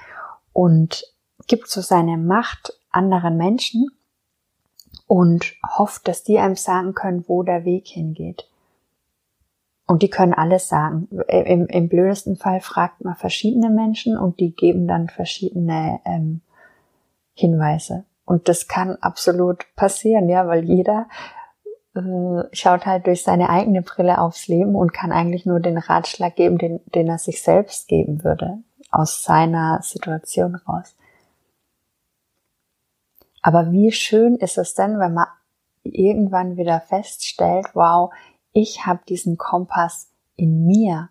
und 0.53 1.03
gibt 1.47 1.69
so 1.69 1.81
seine 1.81 2.17
Macht 2.17 2.73
anderen 2.91 3.37
Menschen 3.37 3.89
und 5.07 5.55
hofft, 5.77 6.07
dass 6.07 6.23
die 6.23 6.39
einem 6.39 6.55
sagen 6.55 6.93
können, 6.93 7.25
wo 7.27 7.43
der 7.43 7.63
Weg 7.65 7.87
hingeht. 7.87 8.49
Und 9.85 10.03
die 10.03 10.09
können 10.09 10.33
alles 10.33 10.67
sagen. 10.67 11.07
Im, 11.29 11.65
im 11.67 11.87
blödesten 11.87 12.35
Fall 12.35 12.59
fragt 12.59 13.03
man 13.05 13.15
verschiedene 13.15 13.69
Menschen 13.69 14.17
und 14.17 14.41
die 14.41 14.53
geben 14.53 14.85
dann 14.85 15.07
verschiedene 15.07 16.01
ähm, 16.03 16.41
Hinweise. 17.33 18.03
Und 18.25 18.49
das 18.49 18.67
kann 18.67 18.97
absolut 18.97 19.65
passieren, 19.77 20.27
ja, 20.27 20.45
weil 20.47 20.65
jeder 20.65 21.07
äh, 21.97 22.55
schaut 22.55 22.85
halt 22.85 23.07
durch 23.07 23.23
seine 23.23 23.49
eigene 23.49 23.81
Brille 23.81 24.19
aufs 24.19 24.47
Leben 24.47 24.75
und 24.75 24.93
kann 24.93 25.11
eigentlich 25.11 25.45
nur 25.45 25.59
den 25.59 25.77
Ratschlag 25.77 26.35
geben, 26.35 26.57
den, 26.57 26.79
den 26.93 27.07
er 27.07 27.17
sich 27.17 27.41
selbst 27.41 27.87
geben 27.87 28.23
würde, 28.23 28.59
aus 28.91 29.23
seiner 29.23 29.81
Situation 29.81 30.55
raus. 30.55 30.95
Aber 33.41 33.71
wie 33.71 33.91
schön 33.91 34.35
ist 34.35 34.57
es 34.57 34.73
denn, 34.73 34.99
wenn 34.99 35.13
man 35.13 35.27
irgendwann 35.83 36.57
wieder 36.57 36.81
feststellt, 36.81 37.67
wow, 37.73 38.11
ich 38.53 38.85
habe 38.85 38.99
diesen 39.07 39.37
Kompass 39.37 40.11
in 40.35 40.65
mir. 40.65 41.09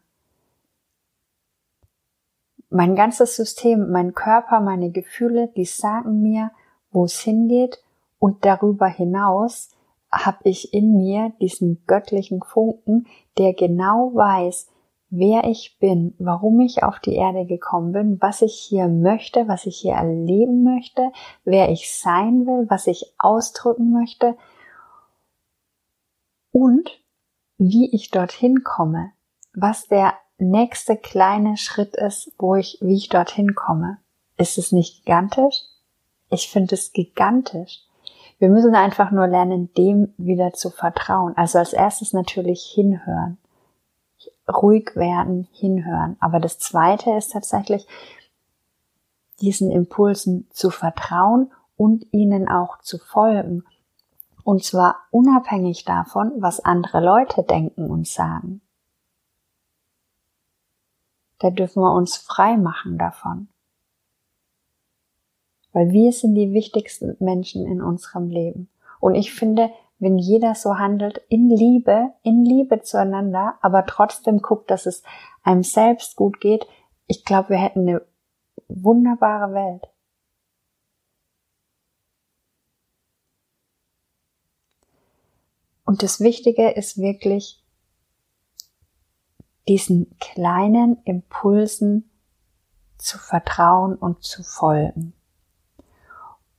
Mein 2.69 2.97
ganzes 2.97 3.37
System, 3.37 3.91
mein 3.91 4.15
Körper, 4.15 4.61
meine 4.61 4.91
Gefühle, 4.91 5.49
die 5.57 5.65
sagen 5.65 6.23
mir, 6.23 6.51
wo 6.91 7.05
es 7.05 7.21
hingeht 7.21 7.83
und 8.19 8.45
darüber 8.45 8.87
hinaus 8.87 9.71
habe 10.25 10.39
ich 10.45 10.73
in 10.73 10.97
mir 10.97 11.33
diesen 11.41 11.85
göttlichen 11.87 12.43
Funken, 12.43 13.07
der 13.39 13.55
genau 13.55 14.13
weiß, 14.15 14.69
wer 15.11 15.45
ich 15.45 15.79
bin, 15.79 16.15
warum 16.19 16.61
ich 16.61 16.83
auf 16.83 16.99
die 16.99 17.15
Erde 17.15 17.47
gekommen 17.47 17.93
bin, 17.93 18.21
was 18.21 18.43
ich 18.43 18.55
hier 18.55 18.89
möchte, 18.89 19.49
was 19.49 19.67
ich 19.67 19.77
hier 19.79 19.95
erleben 19.95 20.63
möchte, 20.65 21.11
wer 21.45 21.71
ich 21.71 21.93
sein 21.93 22.47
will, 22.47 22.67
was 22.69 22.87
ich 22.87 23.15
ausdrücken 23.19 23.91
möchte 23.91 24.37
und 26.53 27.03
wie 27.59 27.91
ich 27.93 28.11
dorthin 28.11 28.63
komme, 28.65 29.13
was 29.55 29.87
der 29.89 30.15
nächste 30.39 30.97
kleine 30.97 31.57
Schritt 31.57 31.97
ist, 31.97 32.33
wo 32.39 32.55
ich, 32.55 32.79
wie 32.81 32.97
ich 32.97 33.09
dorthin 33.09 33.55
komme. 33.55 33.99
Ist 34.37 34.59
es 34.59 34.73
nicht 34.73 35.05
gigantisch? 35.05 35.63
Ich 36.29 36.51
finde 36.51 36.75
es 36.75 36.93
gigantisch. 36.93 37.81
Wir 38.39 38.51
müssen 38.51 38.75
einfach 38.75 39.11
nur 39.11 39.27
lernen, 39.27 39.73
dem 39.75 40.13
wieder 40.19 40.53
zu 40.53 40.71
vertrauen. 40.71 41.37
Also 41.37 41.59
als 41.59 41.73
erstes 41.73 42.13
natürlich 42.13 42.63
hinhören. 42.63 43.39
Ruhig 44.49 44.95
werden, 44.95 45.49
hinhören. 45.53 46.17
Aber 46.21 46.39
das 46.39 46.59
zweite 46.59 47.13
ist 47.13 47.33
tatsächlich, 47.33 47.87
diesen 49.41 49.71
Impulsen 49.71 50.49
zu 50.51 50.71
vertrauen 50.71 51.51
und 51.77 52.07
ihnen 52.13 52.49
auch 52.49 52.81
zu 52.81 52.99
folgen. 52.99 53.65
Und 54.45 54.65
zwar 54.65 54.97
unabhängig 55.11 55.85
davon, 55.85 56.33
was 56.37 56.61
andere 56.61 57.01
Leute 57.01 57.43
denken 57.43 57.91
und 57.91 58.07
sagen. 58.07 58.61
Da 61.39 61.51
dürfen 61.51 61.83
wir 61.83 61.93
uns 61.93 62.17
frei 62.17 62.57
machen 62.57 62.97
davon 62.97 63.49
weil 65.77 65.91
wir 65.91 66.11
sind 66.11 66.35
die 66.37 66.55
wichtigsten 66.55 67.19
Menschen 67.19 67.67
in 67.67 67.83
unserem 67.83 68.31
Leben. 68.31 68.71
Und 68.99 69.15
ich 69.15 69.35
finde, 69.35 69.71
wenn 69.99 70.17
jeder 70.17 70.55
so 70.55 70.79
handelt, 70.79 71.21
in 71.29 71.51
Liebe, 71.51 72.15
in 72.23 72.47
Liebe 72.47 72.81
zueinander, 72.81 73.59
aber 73.61 73.85
trotzdem 73.85 74.41
guckt, 74.41 74.71
dass 74.71 74.87
es 74.87 75.03
einem 75.43 75.63
selbst 75.63 76.17
gut 76.17 76.41
geht, 76.41 76.67
ich 77.09 77.27
glaube, 77.27 77.51
wir 77.51 77.59
hätten 77.59 77.81
eine 77.81 78.03
wunderbare 78.69 79.53
Welt. 79.53 79.87
Und 85.85 86.03
das 86.03 86.21
Wichtige 86.21 86.71
ist 86.71 86.97
wirklich, 86.97 87.63
diesen 89.69 90.17
kleinen 90.21 91.03
Impulsen 91.05 92.11
zu 92.97 93.19
vertrauen 93.19 93.95
und 93.95 94.25
zu 94.25 94.43
folgen. 94.43 95.13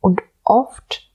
Und 0.02 0.22
oft 0.44 1.12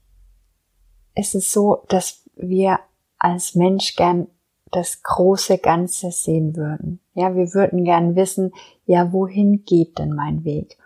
ist 1.15 1.35
es 1.35 1.53
so, 1.53 1.85
dass 1.89 2.29
wir 2.35 2.79
als 3.19 3.55
Mensch 3.55 3.97
gern 3.97 4.29
das 4.71 5.03
große 5.03 5.59
Ganze 5.59 6.11
sehen 6.11 6.57
würden. 6.57 7.01
Ja, 7.15 7.35
wir 7.35 7.53
würden 7.55 7.85
gern 7.85 8.17
wissen, 8.17 8.53
ja, 8.87 9.13
wohin 9.13 9.65
geht 9.65 9.99
denn 9.99 10.15
mein 10.15 10.45
Weg? 10.45 10.79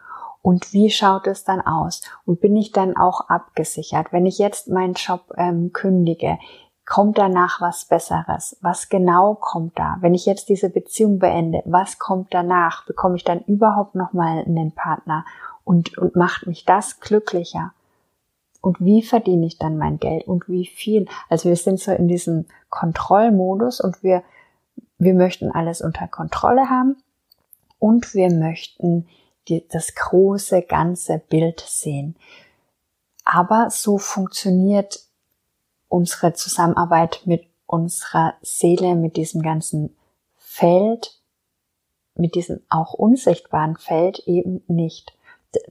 Und 0.43 0.73
wie 0.73 0.91
schaut 0.91 1.27
es 1.27 1.45
dann 1.45 1.61
aus? 1.61 2.03
Und 2.25 2.41
bin 2.41 2.57
ich 2.57 2.73
dann 2.73 2.97
auch 2.97 3.29
abgesichert? 3.29 4.13
Wenn 4.13 4.27
ich 4.27 4.39
jetzt 4.39 4.69
meinen 4.69 4.95
Job 4.95 5.33
ähm, 5.37 5.73
kündige, 5.73 6.39
kommt 6.85 7.19
danach 7.19 7.61
was 7.61 7.85
Besseres? 7.85 8.57
Was 8.61 8.89
genau 8.89 9.35
kommt 9.35 9.79
da? 9.79 9.97
Wenn 10.01 10.15
ich 10.15 10.25
jetzt 10.25 10.49
diese 10.49 10.71
Beziehung 10.71 11.19
beende, 11.19 11.63
was 11.65 11.99
kommt 11.99 12.33
danach? 12.33 12.87
Bekomme 12.87 13.17
ich 13.17 13.25
dann 13.25 13.41
überhaupt 13.41 13.97
noch 13.97 14.13
mal 14.13 14.45
einen 14.45 14.73
Partner? 14.73 15.25
Und, 15.65 15.99
und 15.99 16.15
macht 16.15 16.47
mich 16.47 16.65
das 16.65 17.01
glücklicher? 17.01 17.73
Und 18.67 18.81
wie 18.81 19.05
verdiene 19.05 19.47
ich 19.47 19.59
dann 19.59 19.79
mein 19.79 20.01
Geld 20.01 20.27
und 20.27 20.49
wie 20.49 20.67
viel. 20.67 21.07
Also 21.29 21.49
wir 21.49 21.55
sind 21.55 21.79
so 21.79 21.93
in 21.93 22.09
diesem 22.09 22.47
Kontrollmodus 22.69 23.81
und 23.81 24.03
wir, 24.03 24.25
wir 24.99 25.15
möchten 25.15 25.53
alles 25.53 25.81
unter 25.81 26.09
Kontrolle 26.09 26.69
haben 26.69 26.97
und 27.79 28.13
wir 28.13 28.29
möchten 28.29 29.07
die, 29.47 29.65
das 29.69 29.95
große 29.95 30.63
ganze 30.63 31.23
Bild 31.29 31.61
sehen. 31.61 32.17
Aber 33.25 33.71
so 33.71 33.99
funktioniert 33.99 34.99
unsere 35.87 36.33
Zusammenarbeit 36.33 37.21
mit 37.25 37.47
unserer 37.67 38.35
Seele, 38.43 38.97
mit 38.97 39.17
diesem 39.17 39.43
ganzen 39.43 39.95
Feld, 40.39 41.21
mit 42.17 42.35
diesem 42.35 42.63
auch 42.69 42.95
unsichtbaren 42.95 43.77
Feld 43.77 44.19
eben 44.27 44.65
nicht. 44.67 45.17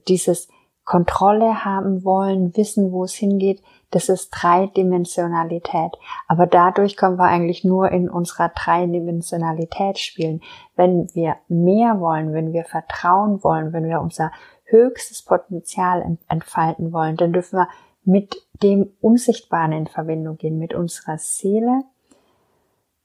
Dieses 0.08 0.48
Kontrolle 0.86 1.64
haben 1.64 2.04
wollen, 2.04 2.56
wissen, 2.56 2.92
wo 2.92 3.04
es 3.04 3.12
hingeht, 3.12 3.60
das 3.90 4.08
ist 4.08 4.30
Dreidimensionalität. 4.30 5.92
Aber 6.28 6.46
dadurch 6.46 6.96
können 6.96 7.18
wir 7.18 7.24
eigentlich 7.24 7.64
nur 7.64 7.90
in 7.90 8.08
unserer 8.08 8.50
Dreidimensionalität 8.50 9.98
spielen. 9.98 10.40
Wenn 10.76 11.08
wir 11.12 11.36
mehr 11.48 12.00
wollen, 12.00 12.32
wenn 12.32 12.52
wir 12.52 12.64
vertrauen 12.64 13.42
wollen, 13.42 13.72
wenn 13.72 13.84
wir 13.84 14.00
unser 14.00 14.30
höchstes 14.64 15.22
Potenzial 15.22 16.18
entfalten 16.28 16.92
wollen, 16.92 17.16
dann 17.16 17.32
dürfen 17.32 17.58
wir 17.58 17.68
mit 18.04 18.36
dem 18.62 18.92
Unsichtbaren 19.00 19.72
in 19.72 19.86
Verbindung 19.88 20.38
gehen, 20.38 20.58
mit 20.58 20.72
unserer 20.72 21.18
Seele, 21.18 21.82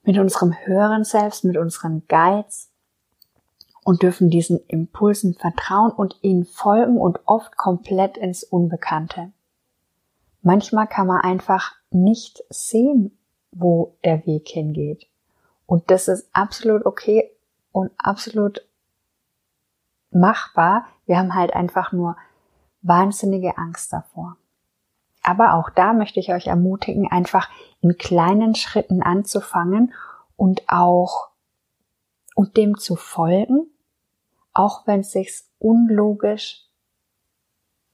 mit 0.03 0.19
unserem 0.19 0.53
höheren 0.65 1.03
Selbst, 1.03 1.43
mit 1.43 1.57
unseren 1.57 2.03
Guides, 2.07 2.70
und 3.83 4.03
dürfen 4.03 4.29
diesen 4.29 4.59
Impulsen 4.67 5.33
vertrauen 5.33 5.91
und 5.91 6.15
ihnen 6.21 6.45
folgen 6.45 6.97
und 6.97 7.19
oft 7.25 7.57
komplett 7.57 8.17
ins 8.17 8.43
Unbekannte. 8.43 9.31
Manchmal 10.41 10.87
kann 10.87 11.07
man 11.07 11.21
einfach 11.21 11.73
nicht 11.89 12.43
sehen, 12.49 13.17
wo 13.51 13.95
der 14.03 14.25
Weg 14.25 14.47
hingeht. 14.47 15.07
Und 15.65 15.89
das 15.89 16.07
ist 16.07 16.29
absolut 16.33 16.85
okay 16.85 17.31
und 17.71 17.91
absolut 17.97 18.65
machbar. 20.11 20.85
Wir 21.05 21.17
haben 21.17 21.35
halt 21.35 21.53
einfach 21.53 21.91
nur 21.91 22.17
wahnsinnige 22.81 23.57
Angst 23.57 23.93
davor. 23.93 24.37
Aber 25.23 25.53
auch 25.53 25.69
da 25.69 25.93
möchte 25.93 26.19
ich 26.19 26.33
euch 26.33 26.47
ermutigen, 26.47 27.11
einfach 27.11 27.49
in 27.81 27.97
kleinen 27.97 28.55
Schritten 28.55 29.03
anzufangen 29.03 29.93
und 30.35 30.67
auch 30.67 31.29
und 32.35 32.57
dem 32.57 32.77
zu 32.77 32.95
folgen, 32.95 33.70
auch 34.53 34.87
wenn 34.87 35.01
es 35.01 35.11
sich 35.11 35.43
unlogisch 35.59 36.65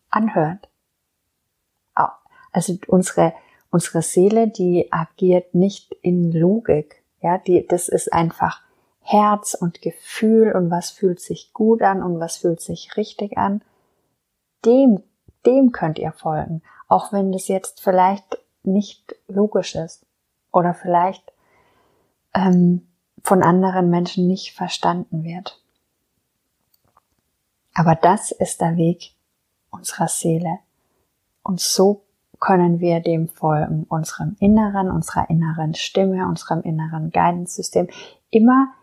anhört. 0.10 0.70
Also 2.58 2.76
unsere, 2.88 3.34
unsere 3.70 4.02
Seele, 4.02 4.48
die 4.48 4.92
agiert 4.92 5.54
nicht 5.54 5.94
in 6.02 6.32
Logik. 6.32 7.04
Ja, 7.22 7.38
die, 7.38 7.68
das 7.68 7.88
ist 7.88 8.12
einfach 8.12 8.62
Herz 9.02 9.54
und 9.54 9.84
Gefühl 9.84 10.54
und 10.54 10.72
was 10.72 10.90
fühlt 10.90 11.20
sich 11.20 11.54
gut 11.54 11.84
an 11.84 12.02
und 12.02 12.20
was 12.20 12.38
fühlt 12.38 12.60
sich 12.60 12.98
richtig 12.98 13.38
an. 13.38 13.62
Dem, 14.66 15.04
dem 15.46 15.72
könnt 15.72 16.00
ihr 16.00 16.12
folgen. 16.14 16.64
Auch 16.88 17.14
wenn 17.14 17.32
das 17.32 17.48
jetzt 17.48 17.80
vielleicht 17.80 18.40
nicht 18.64 19.16
logisch 19.28 19.76
ist 19.76 20.04
oder 20.52 20.74
vielleicht 20.74 21.32
ähm, 22.34 22.88
von 23.24 23.44
anderen 23.44 23.92
Menschen 23.92 24.28
nicht 24.28 24.56
verstanden 24.56 25.24
wird. 25.24 25.62
Aber 27.78 27.94
das 27.94 28.32
ist 28.32 28.60
der 28.60 28.76
Weg 28.76 29.14
unserer 29.70 30.08
Seele. 30.08 30.58
Und 31.44 31.60
so 31.60 32.02
können 32.40 32.80
wir 32.80 33.02
dem 33.02 33.30
folgen, 33.30 33.86
unserem 33.88 34.36
Inneren, 34.40 34.90
unserer 34.90 35.30
inneren 35.30 35.76
Stimme, 35.76 36.28
unserem 36.28 36.64
inneren 36.64 37.12
Guidance-System. 37.12 37.88
Immer 38.32 38.74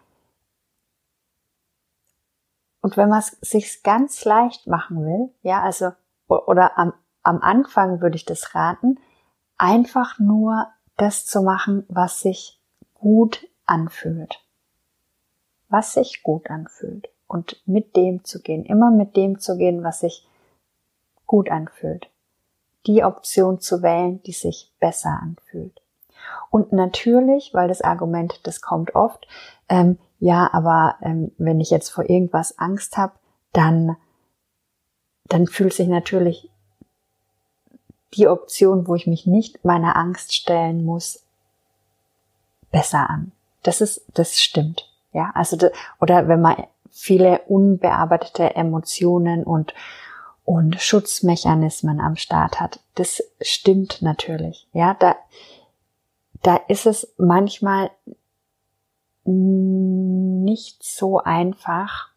und 2.82 2.96
wenn 2.96 3.08
man 3.08 3.18
es 3.18 3.36
sich 3.40 3.82
ganz 3.82 4.24
leicht 4.24 4.68
machen 4.68 5.04
will, 5.04 5.34
ja, 5.42 5.62
also, 5.62 5.90
oder 6.28 6.78
am, 6.78 6.92
am 7.24 7.40
Anfang 7.40 8.00
würde 8.00 8.14
ich 8.14 8.26
das 8.26 8.54
raten, 8.54 9.00
einfach 9.56 10.20
nur 10.20 10.68
das 10.96 11.26
zu 11.26 11.42
machen, 11.42 11.84
was 11.88 12.20
sich 12.20 12.60
gut 12.92 13.44
anfühlt. 13.66 14.38
Was 15.68 15.94
sich 15.94 16.22
gut 16.22 16.48
anfühlt. 16.48 17.08
Und 17.34 17.60
mit 17.66 17.96
dem 17.96 18.22
zu 18.22 18.40
gehen. 18.40 18.64
Immer 18.64 18.92
mit 18.92 19.16
dem 19.16 19.40
zu 19.40 19.56
gehen, 19.56 19.82
was 19.82 19.98
sich 19.98 20.24
gut 21.26 21.50
anfühlt. 21.50 22.08
Die 22.86 23.02
Option 23.02 23.58
zu 23.58 23.82
wählen, 23.82 24.22
die 24.22 24.30
sich 24.30 24.70
besser 24.78 25.18
anfühlt. 25.20 25.82
Und 26.50 26.72
natürlich, 26.72 27.52
weil 27.52 27.66
das 27.66 27.80
Argument, 27.80 28.38
das 28.44 28.60
kommt 28.60 28.94
oft, 28.94 29.26
ähm, 29.68 29.98
ja, 30.20 30.48
aber 30.52 30.94
ähm, 31.02 31.32
wenn 31.36 31.58
ich 31.58 31.70
jetzt 31.70 31.88
vor 31.88 32.08
irgendwas 32.08 32.56
Angst 32.60 32.96
habe, 32.96 33.14
dann, 33.52 33.96
dann 35.24 35.48
fühlt 35.48 35.72
sich 35.72 35.88
natürlich 35.88 36.48
die 38.14 38.28
Option, 38.28 38.86
wo 38.86 38.94
ich 38.94 39.08
mich 39.08 39.26
nicht 39.26 39.64
meiner 39.64 39.96
Angst 39.96 40.32
stellen 40.32 40.84
muss, 40.84 41.24
besser 42.70 43.10
an. 43.10 43.32
Das 43.64 43.80
ist, 43.80 44.04
das 44.14 44.38
stimmt. 44.38 44.88
Ja, 45.12 45.32
also, 45.34 45.56
oder 45.98 46.28
wenn 46.28 46.40
man 46.40 46.64
viele 46.96 47.40
unbearbeitete 47.48 48.54
Emotionen 48.54 49.42
und, 49.42 49.74
und 50.44 50.80
Schutzmechanismen 50.80 52.00
am 52.00 52.14
Start 52.14 52.60
hat, 52.60 52.78
das 52.94 53.22
stimmt 53.40 54.00
natürlich. 54.00 54.68
Ja, 54.72 54.94
da, 54.94 55.16
da 56.42 56.56
ist 56.68 56.86
es 56.86 57.12
manchmal 57.18 57.90
nicht 59.24 60.82
so 60.84 61.18
einfach, 61.18 62.10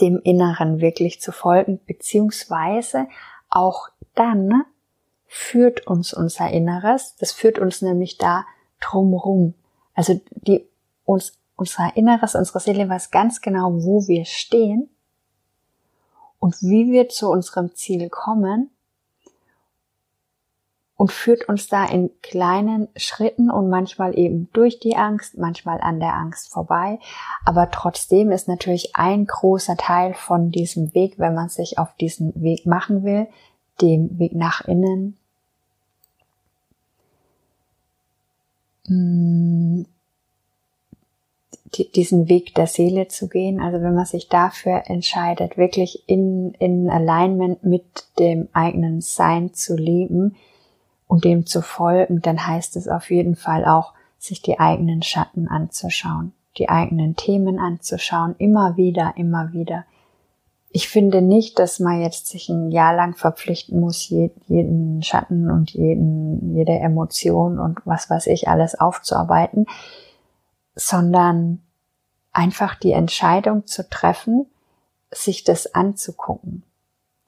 dem 0.00 0.20
Inneren 0.22 0.80
wirklich 0.80 1.20
zu 1.20 1.32
folgen, 1.32 1.80
beziehungsweise 1.84 3.08
auch 3.50 3.88
dann 4.14 4.62
führt 5.26 5.88
uns 5.88 6.14
unser 6.14 6.50
Inneres, 6.50 7.16
das 7.16 7.32
führt 7.32 7.58
uns 7.58 7.82
nämlich 7.82 8.16
da 8.18 8.46
drumrum. 8.80 9.54
Also 9.94 10.20
die, 10.30 10.68
uns, 11.04 11.36
unser 11.58 11.96
Inneres, 11.96 12.36
unsere 12.36 12.60
Seele 12.60 12.88
weiß 12.88 13.10
ganz 13.10 13.40
genau, 13.40 13.72
wo 13.82 14.06
wir 14.06 14.24
stehen 14.24 14.88
und 16.38 16.54
wie 16.62 16.90
wir 16.92 17.08
zu 17.08 17.28
unserem 17.30 17.74
Ziel 17.74 18.08
kommen 18.08 18.70
und 20.96 21.10
führt 21.10 21.48
uns 21.48 21.66
da 21.66 21.84
in 21.84 22.10
kleinen 22.22 22.88
Schritten 22.96 23.50
und 23.50 23.68
manchmal 23.70 24.16
eben 24.16 24.48
durch 24.52 24.78
die 24.78 24.96
Angst, 24.96 25.36
manchmal 25.36 25.80
an 25.80 25.98
der 25.98 26.14
Angst 26.14 26.52
vorbei. 26.52 27.00
Aber 27.44 27.70
trotzdem 27.70 28.30
ist 28.30 28.46
natürlich 28.46 28.94
ein 28.94 29.26
großer 29.26 29.76
Teil 29.76 30.14
von 30.14 30.50
diesem 30.50 30.94
Weg, 30.94 31.18
wenn 31.18 31.34
man 31.34 31.48
sich 31.48 31.78
auf 31.78 31.92
diesen 31.96 32.40
Weg 32.40 32.66
machen 32.66 33.02
will, 33.02 33.26
dem 33.80 34.16
Weg 34.18 34.34
nach 34.34 34.60
innen, 34.60 35.16
mm, 38.86 39.37
diesen 41.94 42.28
Weg 42.28 42.54
der 42.54 42.66
Seele 42.66 43.08
zu 43.08 43.28
gehen. 43.28 43.60
Also 43.60 43.80
wenn 43.82 43.94
man 43.94 44.06
sich 44.06 44.28
dafür 44.28 44.82
entscheidet, 44.86 45.56
wirklich 45.56 46.08
in, 46.08 46.54
in 46.58 46.90
Alignment 46.90 47.64
mit 47.64 47.84
dem 48.18 48.48
eigenen 48.52 49.00
Sein 49.00 49.54
zu 49.54 49.76
leben, 49.76 50.36
und 51.08 51.24
dem 51.24 51.46
zu 51.46 51.62
folgen, 51.62 52.20
dann 52.20 52.46
heißt 52.46 52.76
es 52.76 52.86
auf 52.86 53.10
jeden 53.10 53.34
Fall 53.34 53.64
auch, 53.64 53.94
sich 54.18 54.42
die 54.42 54.60
eigenen 54.60 55.02
Schatten 55.02 55.48
anzuschauen, 55.48 56.32
die 56.58 56.68
eigenen 56.68 57.16
Themen 57.16 57.58
anzuschauen, 57.58 58.34
immer 58.38 58.76
wieder, 58.76 59.14
immer 59.16 59.52
wieder. 59.52 59.84
Ich 60.70 60.88
finde 60.88 61.22
nicht, 61.22 61.58
dass 61.58 61.80
man 61.80 62.02
jetzt 62.02 62.26
sich 62.26 62.48
ein 62.50 62.70
Jahr 62.70 62.94
lang 62.94 63.16
verpflichten 63.16 63.80
muss, 63.80 64.08
jeden 64.08 65.02
Schatten 65.02 65.50
und 65.50 65.70
jeden, 65.70 66.54
jede 66.54 66.72
Emotion 66.72 67.58
und 67.58 67.78
was 67.86 68.10
weiß 68.10 68.26
ich 68.26 68.48
alles 68.48 68.78
aufzuarbeiten, 68.78 69.66
sondern 70.74 71.62
einfach 72.38 72.76
die 72.76 72.92
Entscheidung 72.92 73.66
zu 73.66 73.90
treffen, 73.90 74.46
sich 75.10 75.42
das 75.42 75.74
anzugucken. 75.74 76.62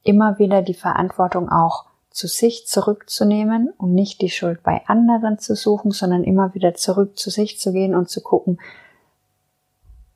Immer 0.05 0.39
wieder 0.39 0.63
die 0.63 0.75
Verantwortung 0.75 1.49
auch 1.49 1.87
zu 2.11 2.29
sich 2.29 2.69
zurückzunehmen 2.69 3.71
und 3.77 3.93
nicht 3.93 4.21
die 4.21 4.31
Schuld 4.31 4.63
bei 4.63 4.87
anderen 4.87 5.41
zu 5.41 5.57
suchen, 5.57 5.91
sondern 5.91 6.23
immer 6.23 6.55
wieder 6.55 6.75
zurück 6.75 7.19
zu 7.19 7.29
sich 7.29 7.59
zu 7.59 7.73
gehen 7.73 7.97
und 7.97 8.09
zu 8.09 8.21
gucken, 8.21 8.61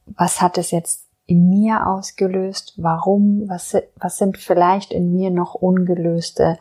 was 0.07 0.41
hat 0.41 0.59
es 0.59 0.71
jetzt 0.71 1.09
in 1.27 1.51
mir 1.51 1.89
ausgelöst, 1.89 2.75
warum, 2.77 3.49
was, 3.49 3.77
was 3.97 4.17
sind 4.17 4.39
vielleicht 4.39 4.93
in 4.93 5.13
mir 5.13 5.31
noch 5.31 5.55
ungelöste 5.55 6.57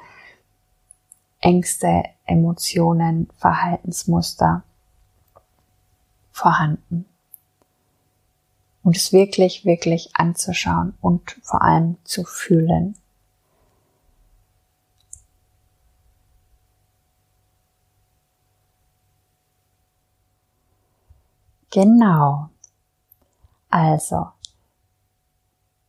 Ängste, 1.39 2.04
Emotionen, 2.26 3.30
Verhaltensmuster 3.38 4.63
vorhanden. 6.32 7.06
Und 8.84 8.98
es 8.98 9.13
wirklich, 9.13 9.65
wirklich 9.65 10.10
anzuschauen 10.13 10.93
und 11.02 11.38
vor 11.41 11.62
allem 11.62 11.98
zu 12.04 12.24
fühlen. 12.26 12.96
Genau. 21.74 22.50
Also, 23.72 24.28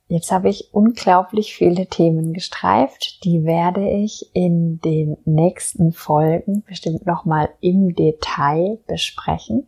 jetzt 0.08 0.32
habe 0.32 0.48
ich 0.48 0.72
unglaublich 0.72 1.54
viele 1.54 1.86
Themen 1.88 2.32
gestreift. 2.32 3.22
Die 3.24 3.44
werde 3.44 3.90
ich 3.90 4.30
in 4.32 4.80
den 4.80 5.18
nächsten 5.26 5.92
Folgen 5.92 6.62
bestimmt 6.62 7.04
nochmal 7.04 7.50
im 7.60 7.94
Detail 7.94 8.78
besprechen. 8.86 9.66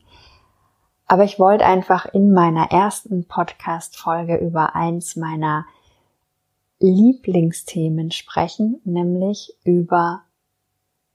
Aber 1.07 1.25
ich 1.25 1.39
wollte 1.39 1.65
einfach 1.65 2.07
in 2.07 2.33
meiner 2.33 2.73
ersten 2.73 3.27
Podcast-Folge 3.27 4.37
über 4.37 4.75
eins 4.75 5.17
meiner 5.17 5.67
Lieblingsthemen 6.81 8.11
sprechen, 8.11 8.81
nämlich 8.85 9.55
über 9.65 10.23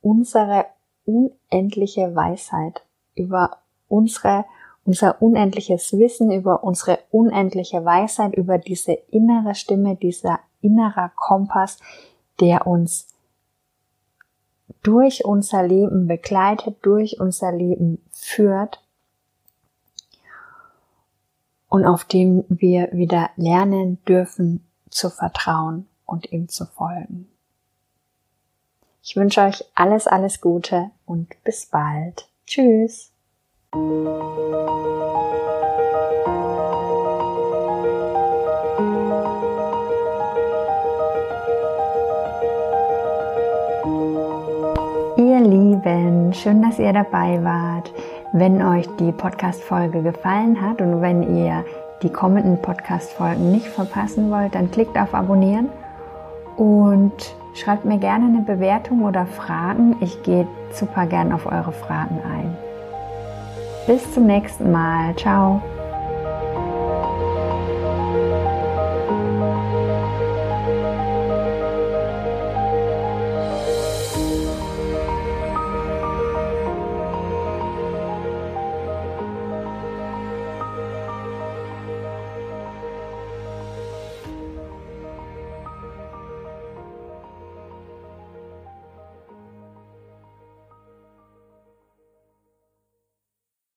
unsere 0.01 0.65
unendliche 1.05 2.15
Weisheit, 2.15 2.81
über 3.15 3.57
unsere 3.87 4.45
unser 4.83 5.21
unendliches 5.21 5.93
Wissen, 5.93 6.31
über 6.31 6.63
unsere 6.63 6.99
unendliche 7.11 7.85
Weisheit, 7.85 8.33
über 8.33 8.57
diese 8.57 8.93
innere 8.93 9.53
Stimme, 9.53 9.95
dieser 9.95 10.39
innerer 10.61 11.11
Kompass, 11.15 11.77
der 12.39 12.65
uns 12.65 13.07
durch 14.81 15.23
unser 15.23 15.61
Leben 15.61 16.07
begleitet, 16.07 16.77
durch 16.81 17.19
unser 17.19 17.51
Leben 17.51 18.01
führt 18.09 18.81
und 21.71 21.85
auf 21.85 22.03
dem 22.03 22.43
wir 22.49 22.89
wieder 22.91 23.29
lernen 23.37 24.03
dürfen 24.03 24.61
zu 24.89 25.09
vertrauen 25.09 25.87
und 26.05 26.29
ihm 26.33 26.49
zu 26.49 26.65
folgen. 26.65 27.29
Ich 29.01 29.15
wünsche 29.15 29.41
euch 29.41 29.63
alles, 29.73 30.05
alles 30.05 30.41
Gute 30.41 30.91
und 31.05 31.29
bis 31.45 31.67
bald. 31.67 32.27
Tschüss. 32.45 33.13
Ihr 45.17 45.39
Lieben, 45.39 46.33
schön, 46.33 46.61
dass 46.61 46.79
ihr 46.79 46.91
dabei 46.91 47.41
wart. 47.41 47.93
Wenn 48.33 48.61
euch 48.61 48.87
die 48.97 49.11
Podcast-Folge 49.11 50.03
gefallen 50.03 50.61
hat 50.61 50.81
und 50.81 51.01
wenn 51.01 51.35
ihr 51.35 51.65
die 52.01 52.09
kommenden 52.09 52.61
Podcast-Folgen 52.61 53.51
nicht 53.51 53.67
verpassen 53.67 54.31
wollt, 54.31 54.55
dann 54.55 54.71
klickt 54.71 54.97
auf 54.97 55.13
Abonnieren 55.13 55.67
und 56.55 57.11
schreibt 57.55 57.83
mir 57.83 57.97
gerne 57.97 58.27
eine 58.27 58.39
Bewertung 58.39 59.03
oder 59.03 59.25
Fragen. 59.25 59.97
Ich 59.99 60.23
gehe 60.23 60.47
super 60.71 61.07
gern 61.07 61.33
auf 61.33 61.45
eure 61.45 61.73
Fragen 61.73 62.21
ein. 62.23 62.55
Bis 63.85 64.13
zum 64.13 64.27
nächsten 64.27 64.71
Mal. 64.71 65.13
Ciao. 65.17 65.61